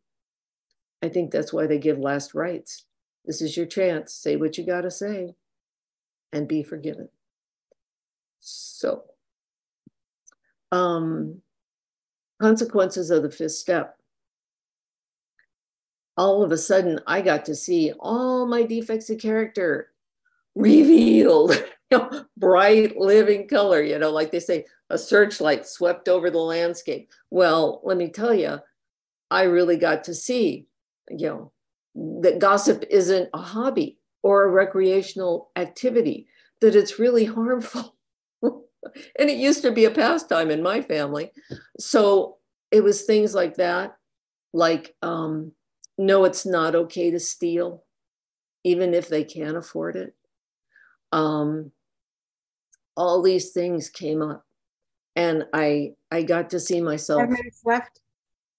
I 1.04 1.10
think 1.10 1.32
that's 1.32 1.54
why 1.54 1.68
they 1.68 1.78
give 1.78 2.00
last 2.00 2.34
rites. 2.34 2.86
This 3.26 3.42
is 3.42 3.56
your 3.56 3.66
chance. 3.66 4.14
Say 4.14 4.36
what 4.36 4.58
you 4.58 4.66
got 4.66 4.82
to 4.82 4.92
say 4.92 5.36
and 6.34 6.48
be 6.48 6.64
forgiven. 6.64 7.10
So, 8.40 9.04
um, 10.72 11.42
consequences 12.42 13.10
of 13.10 13.24
the 13.24 13.32
fifth 13.32 13.52
step. 13.52 13.98
All 16.16 16.44
of 16.44 16.52
a 16.52 16.58
sudden, 16.58 17.00
I 17.06 17.22
got 17.22 17.46
to 17.46 17.56
see 17.56 17.94
all 18.00 18.48
my 18.48 18.64
defects 18.64 19.10
of 19.10 19.20
character 19.20 19.92
revealed. 20.56 21.64
you 21.92 21.98
know, 22.12 22.26
bright 22.38 22.98
living 22.98 23.48
color, 23.48 23.82
you 23.82 23.98
know, 24.00 24.12
like 24.12 24.32
they 24.32 24.40
say, 24.40 24.66
a 24.90 24.98
searchlight 24.98 25.68
swept 25.68 26.08
over 26.08 26.30
the 26.30 26.38
landscape. 26.38 27.10
Well, 27.30 27.82
let 27.84 27.98
me 27.98 28.10
tell 28.10 28.34
you, 28.34 28.60
I 29.30 29.44
really 29.44 29.78
got 29.78 30.04
to 30.06 30.14
see, 30.14 30.66
you 31.10 31.28
know, 31.28 32.22
that 32.22 32.40
gossip 32.40 32.84
isn't 32.90 33.30
a 33.34 33.42
hobby 33.42 33.98
or 34.24 34.44
a 34.44 34.52
recreational 34.52 35.52
activity, 35.56 36.28
that 36.62 36.76
it's 36.76 37.00
really 37.00 37.26
harmful. 37.26 37.96
and 38.42 39.30
it 39.30 39.38
used 39.38 39.62
to 39.64 39.72
be 39.72 39.86
a 39.86 39.92
pastime 39.92 40.52
in 40.52 40.62
my 40.64 40.82
family. 40.82 41.32
So 41.80 42.38
it 42.72 42.84
was 42.84 43.04
things 43.04 43.34
like 43.34 43.56
that, 43.56 43.98
like, 44.54 44.96
um, 45.02 45.52
no, 45.98 46.26
it's 46.26 46.46
not 46.46 46.76
okay 46.76 47.12
to 47.12 47.20
steal, 47.20 47.84
even 48.64 48.94
if 48.94 49.08
they 49.08 49.24
can't 49.24 49.58
afford 49.58 49.96
it. 49.96 50.14
Um, 51.12 51.72
all 52.98 53.22
these 53.22 53.52
things 53.52 53.90
came 53.90 54.22
up, 54.22 54.44
and 55.16 55.46
I 55.54 55.94
I 56.12 56.24
got 56.24 56.50
to 56.50 56.60
see 56.60 56.82
myself. 56.82 57.22
Five 57.22 57.30
minutes 57.30 57.62
left. 57.64 58.02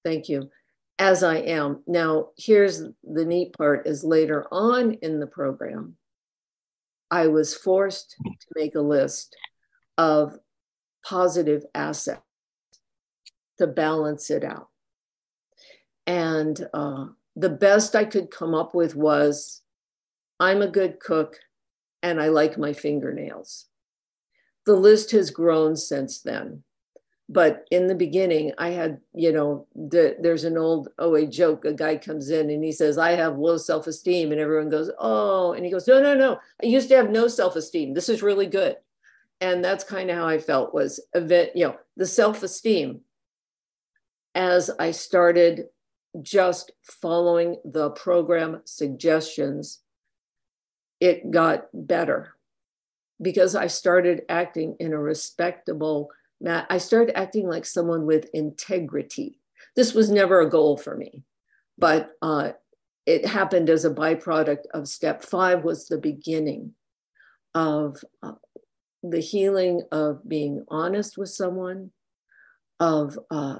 Thank 0.04 0.28
you. 0.28 0.50
As 0.98 1.22
I 1.22 1.36
am 1.36 1.82
now. 1.86 2.30
Here's 2.38 2.82
the 3.02 3.24
neat 3.24 3.52
part: 3.52 3.86
is 3.86 4.02
later 4.04 4.46
on 4.50 4.94
in 4.94 5.20
the 5.20 5.26
program, 5.26 5.96
I 7.10 7.26
was 7.26 7.54
forced 7.54 8.16
to 8.24 8.46
make 8.54 8.74
a 8.74 8.80
list 8.80 9.36
of 9.98 10.38
positive 11.04 11.64
assets 11.74 12.22
to 13.58 13.66
balance 13.66 14.30
it 14.30 14.44
out. 14.44 14.68
And 16.06 16.66
uh, 16.72 17.06
the 17.36 17.50
best 17.50 17.94
I 17.94 18.04
could 18.04 18.30
come 18.30 18.54
up 18.54 18.74
with 18.74 18.94
was 18.94 19.62
I'm 20.40 20.62
a 20.62 20.68
good 20.68 21.00
cook 21.00 21.36
and 22.02 22.20
I 22.20 22.28
like 22.28 22.56
my 22.56 22.72
fingernails. 22.72 23.66
The 24.68 24.76
list 24.76 25.10
has 25.12 25.30
grown 25.30 25.76
since 25.76 26.20
then. 26.20 26.62
But 27.30 27.66
in 27.70 27.86
the 27.86 27.94
beginning, 27.94 28.52
I 28.58 28.70
had, 28.70 29.00
you 29.14 29.32
know, 29.32 29.66
the, 29.74 30.16
there's 30.20 30.44
an 30.44 30.56
old 30.56 30.88
OA 30.98 31.26
joke. 31.26 31.64
A 31.64 31.72
guy 31.72 31.96
comes 31.96 32.30
in 32.30 32.50
and 32.50 32.62
he 32.62 32.72
says, 32.72 32.96
I 32.96 33.12
have 33.12 33.38
low 33.38 33.56
self 33.56 33.86
esteem. 33.86 34.32
And 34.32 34.40
everyone 34.40 34.70
goes, 34.70 34.90
Oh, 34.98 35.52
and 35.52 35.64
he 35.64 35.70
goes, 35.70 35.88
No, 35.88 36.00
no, 36.00 36.14
no. 36.14 36.38
I 36.62 36.66
used 36.66 36.88
to 36.90 36.96
have 36.96 37.10
no 37.10 37.28
self 37.28 37.56
esteem. 37.56 37.94
This 37.94 38.08
is 38.08 38.22
really 38.22 38.46
good 38.46 38.76
and 39.40 39.64
that's 39.64 39.84
kind 39.84 40.10
of 40.10 40.16
how 40.16 40.26
I 40.26 40.38
felt 40.38 40.74
was 40.74 41.00
event, 41.14 41.50
you 41.54 41.66
know, 41.66 41.76
the 41.96 42.06
self-esteem 42.06 43.00
as 44.34 44.70
I 44.78 44.90
started 44.90 45.66
just 46.22 46.72
following 46.82 47.56
the 47.64 47.90
program 47.90 48.62
suggestions, 48.64 49.80
it 51.00 51.30
got 51.30 51.68
better 51.72 52.34
because 53.20 53.54
I 53.54 53.66
started 53.66 54.22
acting 54.28 54.76
in 54.80 54.92
a 54.92 54.98
respectable 54.98 56.10
I 56.46 56.78
started 56.78 57.18
acting 57.18 57.48
like 57.48 57.66
someone 57.66 58.06
with 58.06 58.30
integrity. 58.32 59.40
This 59.74 59.94
was 59.94 60.10
never 60.10 60.40
a 60.40 60.48
goal 60.48 60.76
for 60.76 60.96
me, 60.96 61.24
but 61.76 62.10
uh, 62.22 62.52
it 63.06 63.26
happened 63.26 63.70
as 63.70 63.84
a 63.84 63.90
byproduct 63.90 64.66
of 64.72 64.88
step 64.88 65.22
five 65.22 65.64
was 65.64 65.88
the 65.88 65.98
beginning 65.98 66.74
of 67.54 68.04
uh, 68.22 68.32
the 69.02 69.20
healing 69.20 69.82
of 69.90 70.28
being 70.28 70.64
honest 70.68 71.16
with 71.16 71.30
someone, 71.30 71.90
of 72.78 73.18
uh, 73.30 73.58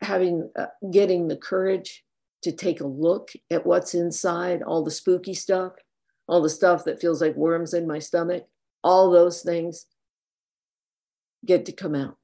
having, 0.00 0.50
uh, 0.58 0.66
getting 0.90 1.28
the 1.28 1.36
courage 1.36 2.04
to 2.42 2.52
take 2.52 2.80
a 2.80 2.86
look 2.86 3.30
at 3.50 3.66
what's 3.66 3.94
inside, 3.94 4.62
all 4.62 4.82
the 4.82 4.90
spooky 4.90 5.34
stuff, 5.34 5.72
all 6.28 6.42
the 6.42 6.48
stuff 6.48 6.84
that 6.84 7.00
feels 7.00 7.20
like 7.20 7.34
worms 7.36 7.74
in 7.74 7.86
my 7.86 7.98
stomach, 7.98 8.46
all 8.84 9.10
those 9.10 9.42
things 9.42 9.86
get 11.44 11.66
to 11.66 11.72
come 11.72 11.94
out. 11.94 12.16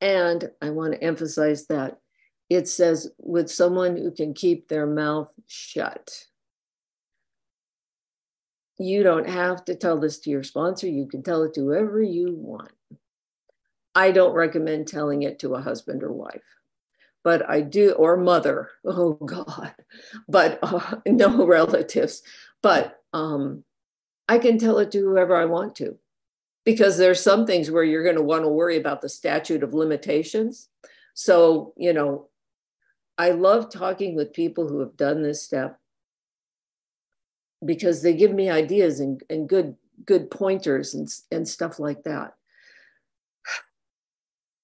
And 0.00 0.50
I 0.60 0.70
want 0.70 0.94
to 0.94 1.02
emphasize 1.02 1.66
that 1.68 1.98
it 2.50 2.68
says 2.68 3.10
with 3.18 3.50
someone 3.50 3.96
who 3.96 4.10
can 4.10 4.34
keep 4.34 4.68
their 4.68 4.86
mouth 4.86 5.28
shut 5.46 6.26
you 8.78 9.02
don't 9.02 9.28
have 9.28 9.64
to 9.66 9.74
tell 9.74 9.98
this 9.98 10.18
to 10.20 10.30
your 10.30 10.42
sponsor. 10.42 10.86
You 10.86 11.06
can 11.06 11.22
tell 11.22 11.42
it 11.42 11.54
to 11.54 11.60
whoever 11.60 12.02
you 12.02 12.34
want. 12.34 12.72
I 13.94 14.10
don't 14.10 14.34
recommend 14.34 14.88
telling 14.88 15.22
it 15.22 15.38
to 15.40 15.54
a 15.54 15.62
husband 15.62 16.02
or 16.02 16.12
wife, 16.12 16.42
but 17.24 17.48
I 17.48 17.62
do, 17.62 17.92
or 17.92 18.16
mother. 18.16 18.70
Oh 18.84 19.14
God, 19.14 19.74
but 20.28 20.58
uh, 20.62 20.96
no 21.06 21.46
relatives. 21.46 22.22
But 22.66 23.00
um, 23.12 23.62
I 24.28 24.38
can 24.38 24.58
tell 24.58 24.80
it 24.80 24.90
to 24.90 24.98
whoever 24.98 25.36
I 25.36 25.44
want 25.44 25.76
to, 25.76 26.00
because 26.64 26.98
there's 26.98 27.22
some 27.22 27.46
things 27.46 27.70
where 27.70 27.84
you're 27.84 28.02
going 28.02 28.16
to 28.16 28.22
want 28.22 28.42
to 28.42 28.48
worry 28.48 28.76
about 28.76 29.02
the 29.02 29.08
statute 29.08 29.62
of 29.62 29.72
limitations. 29.72 30.68
So 31.14 31.74
you 31.76 31.92
know, 31.92 32.26
I 33.18 33.30
love 33.30 33.70
talking 33.70 34.16
with 34.16 34.32
people 34.32 34.66
who 34.68 34.80
have 34.80 34.96
done 34.96 35.22
this 35.22 35.44
step 35.44 35.78
because 37.64 38.02
they 38.02 38.14
give 38.14 38.32
me 38.32 38.50
ideas 38.50 38.98
and, 38.98 39.22
and 39.30 39.48
good 39.48 39.76
good 40.04 40.28
pointers 40.28 40.92
and, 40.92 41.08
and 41.30 41.46
stuff 41.46 41.78
like 41.78 42.02
that. 42.02 42.34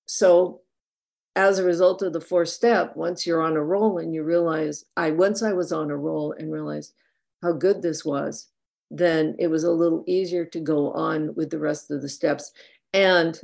So 0.07 0.63
as 1.37 1.61
a 1.61 1.65
result 1.65 2.03
of 2.03 2.13
the 2.13 2.21
fourth 2.21 2.49
step, 2.49 2.97
once 2.97 3.29
you're 3.29 3.43
on 3.43 3.57
a 3.57 3.63
roll 3.63 3.99
and 3.99 4.13
you 4.13 4.25
realize 4.25 4.87
I 4.97 5.13
once 5.13 5.41
I 5.41 5.53
was 5.53 5.71
on 5.71 5.93
a 5.93 5.97
roll 5.97 6.33
and 6.37 6.53
realized 6.53 6.95
how 7.43 7.53
good 7.53 7.83
this 7.83 8.05
was, 8.05 8.49
then 8.91 9.35
it 9.39 9.49
was 9.49 9.65
a 9.65 9.71
little 9.71 10.05
easier 10.07 10.45
to 10.45 10.61
go 10.61 10.93
on 10.93 11.35
with 11.35 11.51
the 11.51 11.59
rest 11.59 11.91
of 11.91 12.03
the 12.03 12.09
steps. 12.09 12.53
And 12.93 13.41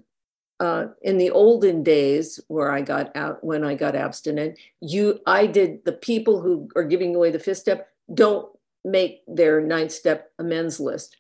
uh, 0.61 0.87
in 1.03 1.19
the 1.19 1.31
olden 1.31 1.83
days 1.83 2.41
where 2.49 2.71
I 2.73 2.83
got 2.83 3.15
out 3.17 3.43
when 3.45 3.65
I 3.65 3.75
got 3.75 3.95
abstinent, 3.95 4.59
you 4.81 5.21
I 5.27 5.47
did 5.47 5.85
the 5.85 5.93
people 5.93 6.41
who 6.41 6.69
are 6.77 6.85
giving 6.85 7.15
away 7.15 7.31
the 7.31 7.39
fifth 7.39 7.59
step 7.59 7.89
don't 8.13 8.51
make 8.85 9.23
their 9.27 9.61
ninth 9.61 9.93
step 9.93 10.33
amends 10.39 10.81
list. 10.81 11.17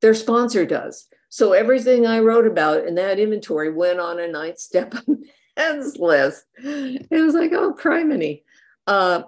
Their 0.00 0.14
sponsor 0.14 0.66
does. 0.66 1.08
So 1.28 1.52
everything 1.52 2.06
I 2.06 2.18
wrote 2.18 2.46
about 2.46 2.86
in 2.86 2.94
that 2.96 3.18
inventory 3.18 3.72
went 3.72 4.00
on 4.00 4.20
a 4.20 4.28
ninth 4.28 4.58
step 4.58 4.94
amends 5.56 5.96
list. 5.96 6.44
It 6.58 7.22
was 7.22 7.34
like, 7.34 7.52
oh, 7.52 7.74
criminy. 7.74 8.42
Uh, 8.86 9.22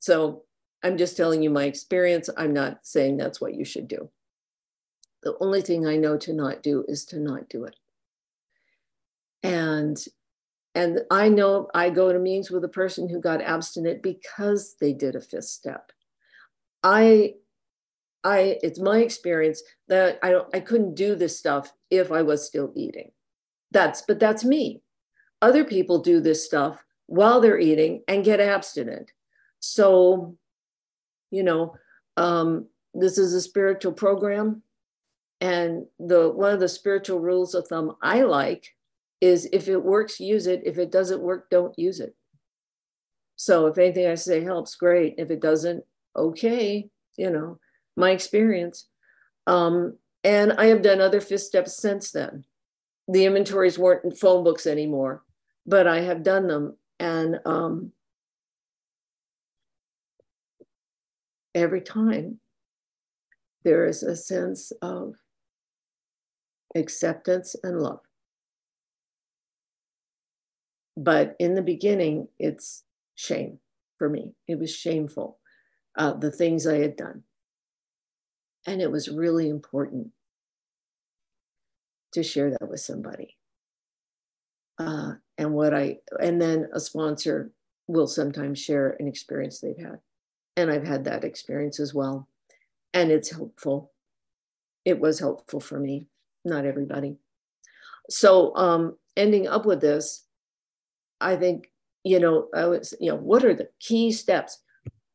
so 0.00 0.44
I'm 0.82 0.96
just 0.96 1.16
telling 1.16 1.42
you 1.42 1.50
my 1.50 1.64
experience. 1.64 2.28
I'm 2.36 2.52
not 2.52 2.80
saying 2.82 3.16
that's 3.16 3.40
what 3.40 3.54
you 3.54 3.64
should 3.64 3.88
do. 3.88 4.10
The 5.22 5.36
only 5.40 5.62
thing 5.62 5.86
I 5.86 5.96
know 5.96 6.16
to 6.18 6.32
not 6.32 6.62
do 6.62 6.84
is 6.88 7.04
to 7.06 7.20
not 7.20 7.48
do 7.48 7.64
it. 7.64 7.76
And 9.42 10.02
and 10.74 11.00
I 11.10 11.28
know 11.28 11.68
I 11.74 11.90
go 11.90 12.12
to 12.12 12.18
meetings 12.18 12.50
with 12.50 12.64
a 12.64 12.68
person 12.68 13.08
who 13.08 13.20
got 13.20 13.42
abstinent 13.42 14.02
because 14.02 14.76
they 14.80 14.92
did 14.92 15.14
a 15.14 15.20
fifth 15.20 15.44
step. 15.44 15.92
I 16.82 17.34
I 18.24 18.58
it's 18.62 18.80
my 18.80 18.98
experience 18.98 19.62
that 19.88 20.18
I 20.22 20.30
don't 20.30 20.54
I 20.54 20.60
couldn't 20.60 20.94
do 20.94 21.14
this 21.14 21.38
stuff 21.38 21.72
if 21.90 22.10
I 22.10 22.22
was 22.22 22.46
still 22.46 22.72
eating. 22.74 23.10
That's 23.70 24.02
but 24.02 24.18
that's 24.18 24.44
me. 24.44 24.82
Other 25.40 25.64
people 25.64 25.98
do 25.98 26.20
this 26.20 26.44
stuff 26.44 26.84
while 27.06 27.40
they're 27.40 27.58
eating 27.58 28.02
and 28.08 28.24
get 28.24 28.40
abstinent. 28.40 29.12
So, 29.60 30.36
you 31.32 31.42
know, 31.42 31.74
um, 32.16 32.66
this 32.94 33.18
is 33.18 33.34
a 33.34 33.40
spiritual 33.40 33.92
program, 33.92 34.62
and 35.40 35.86
the 35.98 36.28
one 36.28 36.52
of 36.52 36.60
the 36.60 36.68
spiritual 36.68 37.18
rules 37.18 37.54
of 37.54 37.66
thumb 37.66 37.96
I 38.00 38.22
like 38.22 38.68
is 39.20 39.48
if 39.52 39.68
it 39.68 39.82
works, 39.82 40.20
use 40.20 40.46
it. 40.46 40.62
If 40.64 40.78
it 40.78 40.92
doesn't 40.92 41.22
work, 41.22 41.48
don't 41.50 41.76
use 41.78 42.00
it. 42.00 42.14
So 43.36 43.66
if 43.66 43.78
anything 43.78 44.06
I 44.06 44.14
say 44.14 44.42
helps, 44.42 44.74
great. 44.74 45.14
If 45.18 45.30
it 45.30 45.40
doesn't, 45.40 45.84
okay, 46.14 46.88
you 47.16 47.30
know, 47.30 47.58
my 47.96 48.10
experience. 48.10 48.86
Um, 49.46 49.96
and 50.24 50.52
I 50.52 50.66
have 50.66 50.82
done 50.82 51.00
other 51.00 51.20
fifth 51.20 51.42
steps 51.42 51.76
since 51.76 52.10
then. 52.10 52.44
The 53.08 53.24
inventories 53.24 53.78
weren't 53.78 54.04
in 54.04 54.12
phone 54.12 54.44
books 54.44 54.66
anymore, 54.66 55.24
but 55.66 55.86
I 55.86 56.00
have 56.02 56.22
done 56.22 56.46
them. 56.46 56.76
And 57.00 57.40
um, 57.44 57.92
every 61.54 61.80
time 61.80 62.40
there 63.64 63.86
is 63.86 64.02
a 64.02 64.16
sense 64.16 64.72
of 64.82 65.14
acceptance 66.74 67.54
and 67.62 67.80
love. 67.80 68.00
But 70.96 71.36
in 71.38 71.54
the 71.54 71.62
beginning, 71.62 72.28
it's 72.38 72.84
shame 73.14 73.58
for 73.98 74.08
me. 74.08 74.32
It 74.48 74.58
was 74.58 74.74
shameful 74.74 75.38
uh, 75.96 76.14
the 76.14 76.30
things 76.30 76.66
I 76.66 76.78
had 76.78 76.96
done. 76.96 77.22
And 78.66 78.80
it 78.80 78.90
was 78.90 79.08
really 79.08 79.48
important 79.48 80.08
to 82.12 82.22
share 82.22 82.50
that 82.50 82.68
with 82.68 82.80
somebody. 82.80 83.36
Uh, 84.78 85.14
and 85.38 85.52
what 85.52 85.74
I, 85.74 85.98
and 86.20 86.40
then 86.40 86.68
a 86.72 86.80
sponsor 86.80 87.50
will 87.86 88.06
sometimes 88.06 88.58
share 88.60 88.96
an 89.00 89.08
experience 89.08 89.60
they've 89.60 89.76
had. 89.76 89.98
And 90.56 90.70
I've 90.70 90.86
had 90.86 91.04
that 91.04 91.24
experience 91.24 91.80
as 91.80 91.94
well. 91.94 92.28
And 92.92 93.10
it's 93.10 93.30
helpful. 93.30 93.92
It 94.84 95.00
was 95.00 95.18
helpful 95.18 95.60
for 95.60 95.78
me, 95.78 96.08
not 96.44 96.66
everybody. 96.66 97.16
So, 98.10 98.54
um, 98.56 98.96
ending 99.16 99.46
up 99.46 99.64
with 99.64 99.80
this, 99.80 100.24
I 101.20 101.36
think, 101.36 101.70
you 102.04 102.18
know, 102.18 102.48
I 102.54 102.66
was, 102.66 102.92
you 103.00 103.10
know, 103.10 103.16
what 103.16 103.44
are 103.44 103.54
the 103.54 103.68
key 103.80 104.12
steps? 104.12 104.58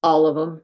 All 0.02 0.26
of 0.26 0.36
them 0.36 0.62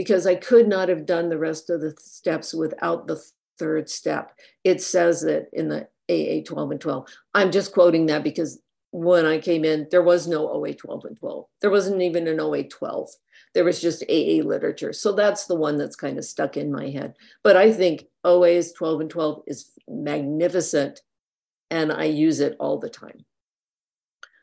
because 0.00 0.26
I 0.26 0.34
could 0.34 0.66
not 0.66 0.88
have 0.88 1.04
done 1.04 1.28
the 1.28 1.36
rest 1.36 1.68
of 1.68 1.82
the 1.82 1.94
steps 1.98 2.54
without 2.54 3.06
the 3.06 3.22
third 3.58 3.90
step. 3.90 4.32
It 4.64 4.82
says 4.82 5.20
that 5.22 5.48
in 5.52 5.68
the 5.68 5.88
AA 6.08 6.42
12 6.42 6.70
and 6.70 6.80
12. 6.80 7.06
I'm 7.34 7.50
just 7.50 7.72
quoting 7.72 8.06
that 8.06 8.24
because 8.24 8.60
when 8.92 9.26
I 9.26 9.38
came 9.38 9.62
in, 9.62 9.88
there 9.90 10.02
was 10.02 10.26
no 10.26 10.48
OA 10.48 10.72
12 10.72 11.04
and 11.04 11.18
12. 11.18 11.44
There 11.60 11.70
wasn't 11.70 12.00
even 12.00 12.26
an 12.28 12.40
OA 12.40 12.64
12. 12.64 13.10
There 13.54 13.64
was 13.64 13.80
just 13.80 14.04
AA 14.08 14.42
literature. 14.44 14.92
So 14.92 15.12
that's 15.12 15.46
the 15.46 15.56
one 15.56 15.76
that's 15.76 15.96
kind 15.96 16.18
of 16.18 16.24
stuck 16.24 16.56
in 16.56 16.70
my 16.70 16.88
head. 16.88 17.14
But 17.42 17.56
I 17.56 17.72
think 17.72 18.04
OA's 18.24 18.72
12 18.72 19.00
and 19.00 19.10
12 19.10 19.42
is 19.46 19.70
magnificent 19.88 21.00
and 21.70 21.92
I 21.92 22.04
use 22.04 22.40
it 22.40 22.56
all 22.60 22.78
the 22.78 22.90
time. 22.90 23.24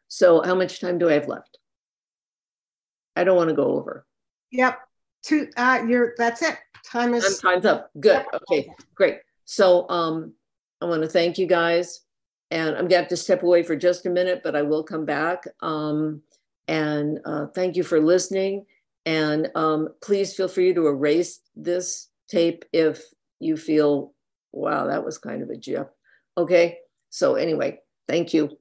So, 0.10 0.42
how 0.42 0.56
much 0.56 0.80
time 0.80 0.98
do 0.98 1.10
I 1.10 1.14
have 1.14 1.28
left? 1.28 1.58
I 3.18 3.24
don't 3.24 3.36
want 3.36 3.50
to 3.50 3.56
go 3.56 3.78
over. 3.78 4.06
Yep. 4.52 4.80
Two 5.24 5.50
uh 5.58 5.84
you're 5.88 6.14
that's 6.18 6.42
it. 6.42 6.58
Time 6.86 7.14
is 7.14 7.40
time's 7.40 7.66
up. 7.66 7.90
Good. 8.00 8.24
Okay, 8.34 8.70
great. 8.96 9.18
So 9.46 9.90
um 9.90 10.34
I 10.80 10.86
want 10.86 11.02
to 11.02 11.10
thank 11.10 11.38
you 11.38 11.48
guys. 11.48 12.02
And 12.52 12.76
I'm 12.76 12.88
gonna 12.88 12.98
have 13.02 13.08
to 13.10 13.18
step 13.18 13.44
away 13.44 13.64
for 13.64 13.76
just 13.76 14.06
a 14.06 14.10
minute, 14.10 14.42
but 14.44 14.56
I 14.56 14.62
will 14.62 14.84
come 14.84 15.04
back. 15.04 15.46
Um 15.62 16.22
and 16.70 17.20
uh, 17.26 17.48
thank 17.48 17.76
you 17.76 17.84
for 17.84 18.00
listening. 18.00 18.66
And 19.08 19.48
um, 19.56 19.88
please 20.04 20.34
feel 20.34 20.50
free 20.50 20.74
to 20.74 20.88
erase 20.88 21.40
this 21.56 22.10
tape 22.30 22.66
if 22.74 23.02
you 23.40 23.56
feel, 23.56 24.14
wow, 24.52 24.88
that 24.88 25.06
was 25.06 25.18
kind 25.18 25.42
of 25.42 25.50
a 25.50 25.56
jip. 25.56 25.90
Okay. 26.38 26.80
So, 27.10 27.36
anyway, 27.36 27.80
thank 28.10 28.34
you. 28.34 28.58